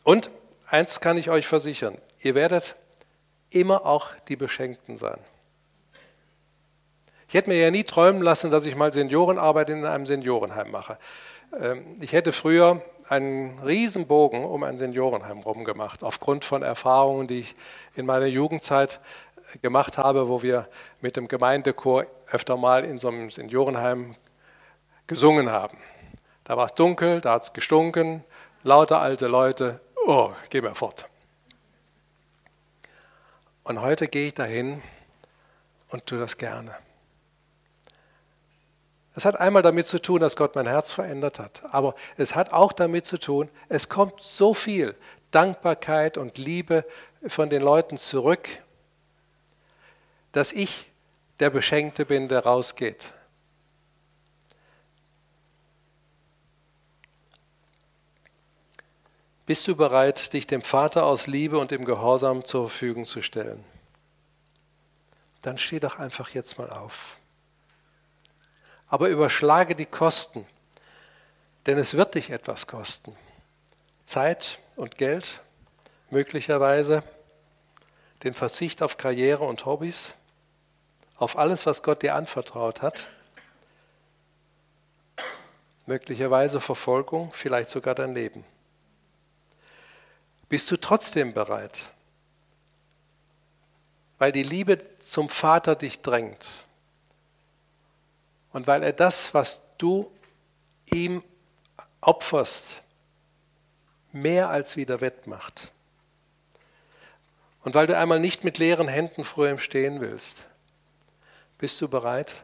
Und 0.03 0.31
eins 0.65 0.99
kann 1.01 1.17
ich 1.17 1.29
euch 1.29 1.45
versichern, 1.45 1.99
ihr 2.19 2.33
werdet 2.33 2.75
immer 3.59 3.85
auch 3.85 4.07
die 4.27 4.35
Beschenkten 4.35 4.97
sein. 4.97 5.19
Ich 7.27 7.33
hätte 7.33 7.49
mir 7.49 7.59
ja 7.59 7.71
nie 7.71 7.83
träumen 7.83 8.21
lassen, 8.21 8.51
dass 8.51 8.65
ich 8.65 8.75
mal 8.75 8.93
Seniorenarbeit 8.93 9.69
in 9.69 9.85
einem 9.85 10.05
Seniorenheim 10.05 10.71
mache. 10.71 10.97
Ähm, 11.59 11.83
ich 11.99 12.13
hätte 12.13 12.31
früher 12.31 12.81
einen 13.09 13.59
Riesenbogen 13.59 14.45
um 14.45 14.63
ein 14.63 14.77
Seniorenheim 14.77 15.39
rum 15.39 15.63
gemacht, 15.63 16.03
aufgrund 16.03 16.45
von 16.45 16.61
Erfahrungen, 16.61 17.27
die 17.27 17.39
ich 17.39 17.55
in 17.95 18.05
meiner 18.05 18.25
Jugendzeit 18.25 18.99
gemacht 19.61 19.97
habe, 19.97 20.27
wo 20.27 20.41
wir 20.41 20.67
mit 21.01 21.15
dem 21.15 21.27
Gemeindechor 21.27 22.05
öfter 22.31 22.57
mal 22.57 22.83
in 22.83 22.99
so 22.99 23.07
einem 23.07 23.29
Seniorenheim 23.29 24.15
gesungen 25.07 25.49
haben. 25.49 25.77
Da 26.43 26.57
war 26.57 26.67
es 26.67 26.73
dunkel, 26.73 27.21
da 27.21 27.33
hat 27.33 27.43
es 27.43 27.53
gestunken, 27.53 28.23
lauter 28.63 28.99
alte 28.99 29.27
Leute, 29.27 29.79
oh, 30.05 30.31
geh 30.49 30.61
mir 30.61 30.75
fort. 30.75 31.07
Und 33.67 33.81
heute 33.81 34.07
gehe 34.07 34.27
ich 34.27 34.33
dahin 34.33 34.81
und 35.89 36.05
tue 36.05 36.17
das 36.17 36.37
gerne. 36.37 36.73
Es 39.13 39.25
hat 39.25 39.37
einmal 39.37 39.61
damit 39.61 39.87
zu 39.87 39.99
tun, 40.01 40.21
dass 40.21 40.37
Gott 40.37 40.55
mein 40.55 40.67
Herz 40.67 40.93
verändert 40.93 41.37
hat, 41.37 41.63
aber 41.69 41.93
es 42.15 42.33
hat 42.33 42.53
auch 42.53 42.71
damit 42.71 43.05
zu 43.05 43.17
tun, 43.17 43.49
es 43.67 43.89
kommt 43.89 44.21
so 44.21 44.53
viel 44.53 44.95
Dankbarkeit 45.31 46.17
und 46.17 46.37
Liebe 46.37 46.85
von 47.27 47.49
den 47.49 47.61
Leuten 47.61 47.97
zurück, 47.97 48.47
dass 50.31 50.53
ich 50.53 50.89
der 51.41 51.49
Beschenkte 51.49 52.05
bin, 52.05 52.29
der 52.29 52.45
rausgeht. 52.45 53.15
Bist 59.47 59.65
du 59.65 59.77
bereit, 59.77 60.33
dich 60.33 60.45
dem 60.45 60.61
Vater 60.61 61.05
aus 61.05 61.25
Liebe 61.25 61.57
und 61.57 61.71
im 61.71 61.85
Gehorsam 61.85 62.43
zur 62.43 62.67
Verfügung 62.67 63.05
zu 63.05 63.21
stellen? 63.21 63.63
Dann 65.41 65.57
steh 65.57 65.79
doch 65.79 65.99
einfach 65.99 66.31
jetzt 66.31 66.57
mal 66.57 66.69
auf. 66.69 67.15
Aber 68.89 69.07
überschlage 69.07 69.73
die 69.73 69.85
Kosten, 69.85 70.45
denn 71.65 71.77
es 71.77 71.93
wird 71.93 72.15
dich 72.15 72.29
etwas 72.29 72.67
kosten. 72.67 73.15
Zeit 74.05 74.59
und 74.75 74.97
Geld, 74.97 75.39
möglicherweise 76.09 77.01
den 78.23 78.33
Verzicht 78.33 78.83
auf 78.83 78.97
Karriere 78.97 79.45
und 79.45 79.65
Hobbys, 79.65 80.13
auf 81.15 81.37
alles, 81.37 81.65
was 81.65 81.83
Gott 81.83 82.01
dir 82.01 82.15
anvertraut 82.15 82.81
hat, 82.81 83.07
möglicherweise 85.85 86.59
Verfolgung, 86.59 87.31
vielleicht 87.31 87.69
sogar 87.69 87.95
dein 87.95 88.13
Leben. 88.13 88.43
Bist 90.49 90.69
du 90.71 90.77
trotzdem 90.77 91.33
bereit, 91.33 91.91
weil 94.17 94.31
die 94.31 94.43
Liebe 94.43 94.79
zum 94.99 95.29
Vater 95.29 95.75
dich 95.75 96.01
drängt 96.01 96.47
und 98.53 98.67
weil 98.67 98.83
er 98.83 98.93
das, 98.93 99.33
was 99.33 99.61
du 99.77 100.11
ihm 100.85 101.23
opferst, 102.01 102.81
mehr 104.11 104.49
als 104.49 104.77
wieder 104.77 105.01
wettmacht. 105.01 105.71
Und 107.63 107.75
weil 107.75 107.87
du 107.87 107.97
einmal 107.97 108.19
nicht 108.19 108.43
mit 108.43 108.57
leeren 108.57 108.87
Händen 108.87 109.25
vor 109.25 109.47
ihm 109.49 109.59
stehen 109.59 109.99
willst, 109.99 110.47
bist 111.57 111.81
du 111.81 111.89
bereit? 111.89 112.43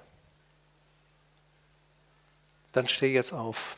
Dann 2.74 2.88
steh 2.88 3.14
jetzt 3.14 3.32
auf. 3.32 3.78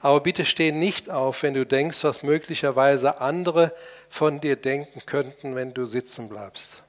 Aber 0.00 0.20
bitte 0.20 0.46
steh 0.46 0.72
nicht 0.72 1.10
auf, 1.10 1.42
wenn 1.42 1.54
du 1.54 1.66
denkst, 1.66 2.02
was 2.04 2.22
möglicherweise 2.22 3.20
andere 3.20 3.74
von 4.08 4.40
dir 4.40 4.56
denken 4.56 5.02
könnten, 5.04 5.54
wenn 5.54 5.74
du 5.74 5.86
sitzen 5.86 6.28
bleibst. 6.28 6.82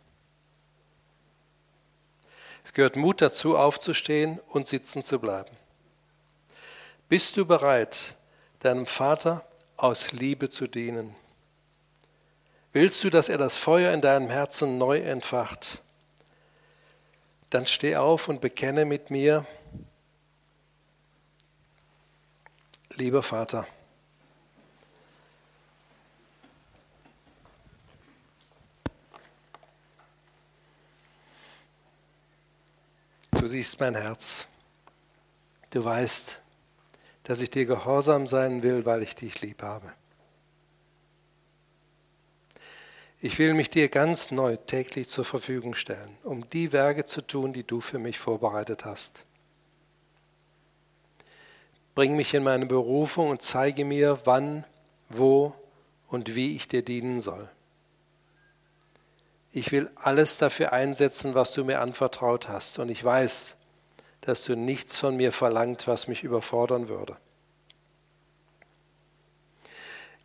Es 2.64 2.74
gehört 2.74 2.95
Mut 2.95 3.22
dazu, 3.22 3.57
aufzustehen 3.57 4.39
und 4.49 4.68
sitzen 4.68 5.03
zu 5.03 5.20
bleiben. 5.20 5.51
Bist 7.09 7.36
du 7.36 7.45
bereit, 7.45 8.16
deinem 8.59 8.86
Vater 8.86 9.45
aus 9.76 10.14
Liebe 10.14 10.49
zu 10.49 10.68
dienen? 10.68 11.14
Willst 12.72 13.03
du, 13.03 13.09
dass 13.09 13.28
er 13.28 13.38
das 13.38 13.57
Feuer 13.57 13.93
in 13.93 13.99
deinem 13.99 14.30
Herzen 14.30 14.78
neu 14.78 14.99
entfacht? 14.99 15.82
Dann 17.49 17.66
steh 17.66 17.97
auf 17.97 18.30
und 18.30 18.39
bekenne 18.39 18.86
mit 18.86 19.09
mir, 19.09 19.45
lieber 23.02 23.24
Vater, 23.24 23.66
du 33.32 33.47
siehst 33.47 33.80
mein 33.80 33.95
Herz. 33.95 34.47
Du 35.72 35.84
weißt, 35.84 36.39
dass 37.24 37.41
ich 37.41 37.49
dir 37.49 37.66
gehorsam 37.66 38.28
sein 38.28 38.62
will, 38.62 38.86
weil 38.86 39.02
ich 39.02 39.16
dich 39.16 39.41
lieb 39.41 39.64
habe. 39.64 39.91
Ich 43.20 43.39
will 43.39 43.56
mich 43.56 43.72
dir 43.72 43.89
ganz 43.89 44.30
neu 44.30 44.58
täglich 44.58 45.10
zur 45.10 45.26
Verfügung 45.26 45.74
stellen, 45.74 46.16
um 46.24 46.47
die 46.52 46.72
Werke 46.72 47.06
zu 47.06 47.22
tun, 47.22 47.52
die 47.52 47.64
du 47.64 47.82
für 47.82 47.97
mich 47.97 48.20
vorbereitet 48.20 48.86
hast. 48.86 49.26
Bring 51.96 52.16
mich 52.16 52.34
in 52.34 52.44
meine 52.44 52.66
Berufung 52.66 53.30
und 53.30 53.42
zeige 53.42 53.86
mir, 53.86 54.20
wann, 54.24 54.66
wo 55.10 55.54
und 56.08 56.36
wie 56.36 56.56
ich 56.56 56.68
dir 56.68 56.84
dienen 56.84 57.22
soll. 57.22 57.50
Ich 59.52 59.72
will 59.72 59.89
alles 59.96 60.38
dafür 60.38 60.72
einsetzen, 60.72 61.36
was 61.36 61.52
du 61.52 61.66
mir 61.66 61.82
anvertraut 61.82 62.48
hast, 62.48 62.80
und 62.80 62.89
ich 62.89 63.04
weiß, 63.04 63.58
dass 64.22 64.44
du 64.46 64.56
nichts 64.56 64.98
von 64.98 65.18
mir 65.18 65.32
verlangt, 65.32 65.88
was 65.88 66.08
mich 66.08 66.24
überfordern 66.24 66.88
würde. 66.88 67.18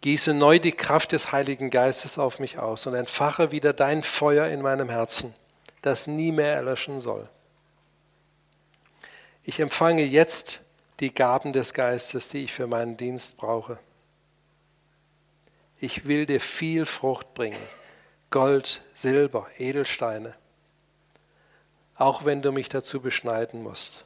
Gieße 0.03 0.35
neu 0.35 0.61
die 0.61 0.73
Kraft 0.73 1.11
des 1.12 1.33
Heiligen 1.33 1.71
Geistes 1.71 2.19
auf 2.19 2.39
mich 2.39 2.59
aus 2.59 2.87
und 2.87 2.95
entfache 2.95 3.51
wieder 3.51 3.73
dein 3.73 4.05
Feuer 4.05 4.47
in 4.47 4.62
meinem 4.62 4.89
Herzen, 4.89 5.35
das 5.83 6.07
nie 6.07 6.31
mehr 6.31 6.55
erlöschen 6.55 7.01
soll. 7.01 7.29
Ich 9.43 9.59
empfange 9.59 10.03
jetzt 10.03 10.66
die 11.01 11.14
Gaben 11.14 11.53
des 11.53 11.74
Geistes, 11.74 12.28
die 12.28 12.44
ich 12.44 12.53
für 12.53 12.66
meinen 12.66 12.97
Dienst 12.97 13.36
brauche. 13.36 13.78
Ich 15.78 16.07
will 16.07 16.26
dir 16.26 16.40
viel 16.40 16.86
Frucht 16.86 17.34
bringen, 17.34 17.59
Gold, 18.30 18.82
Silber, 18.94 19.47
Edelsteine 19.59 20.34
auch 21.97 22.24
wenn 22.24 22.42
du 22.42 22.53
mich 22.53 22.68
dazu 22.68 23.01
beschneiden 23.01 23.62
musst. 23.62 24.05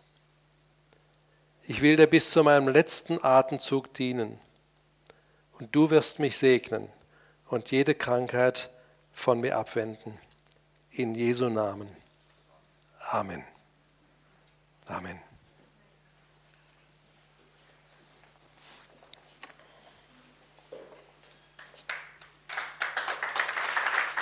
Ich 1.64 1.82
will 1.82 1.96
dir 1.96 2.06
bis 2.06 2.30
zu 2.30 2.42
meinem 2.42 2.68
letzten 2.68 3.22
Atemzug 3.22 3.92
dienen 3.94 4.38
und 5.58 5.74
du 5.74 5.90
wirst 5.90 6.18
mich 6.18 6.36
segnen 6.38 6.88
und 7.48 7.70
jede 7.70 7.94
Krankheit 7.94 8.70
von 9.12 9.40
mir 9.40 9.56
abwenden. 9.56 10.18
In 10.90 11.14
Jesu 11.14 11.48
Namen. 11.48 11.88
Amen. 13.10 13.44
Amen. 14.88 15.29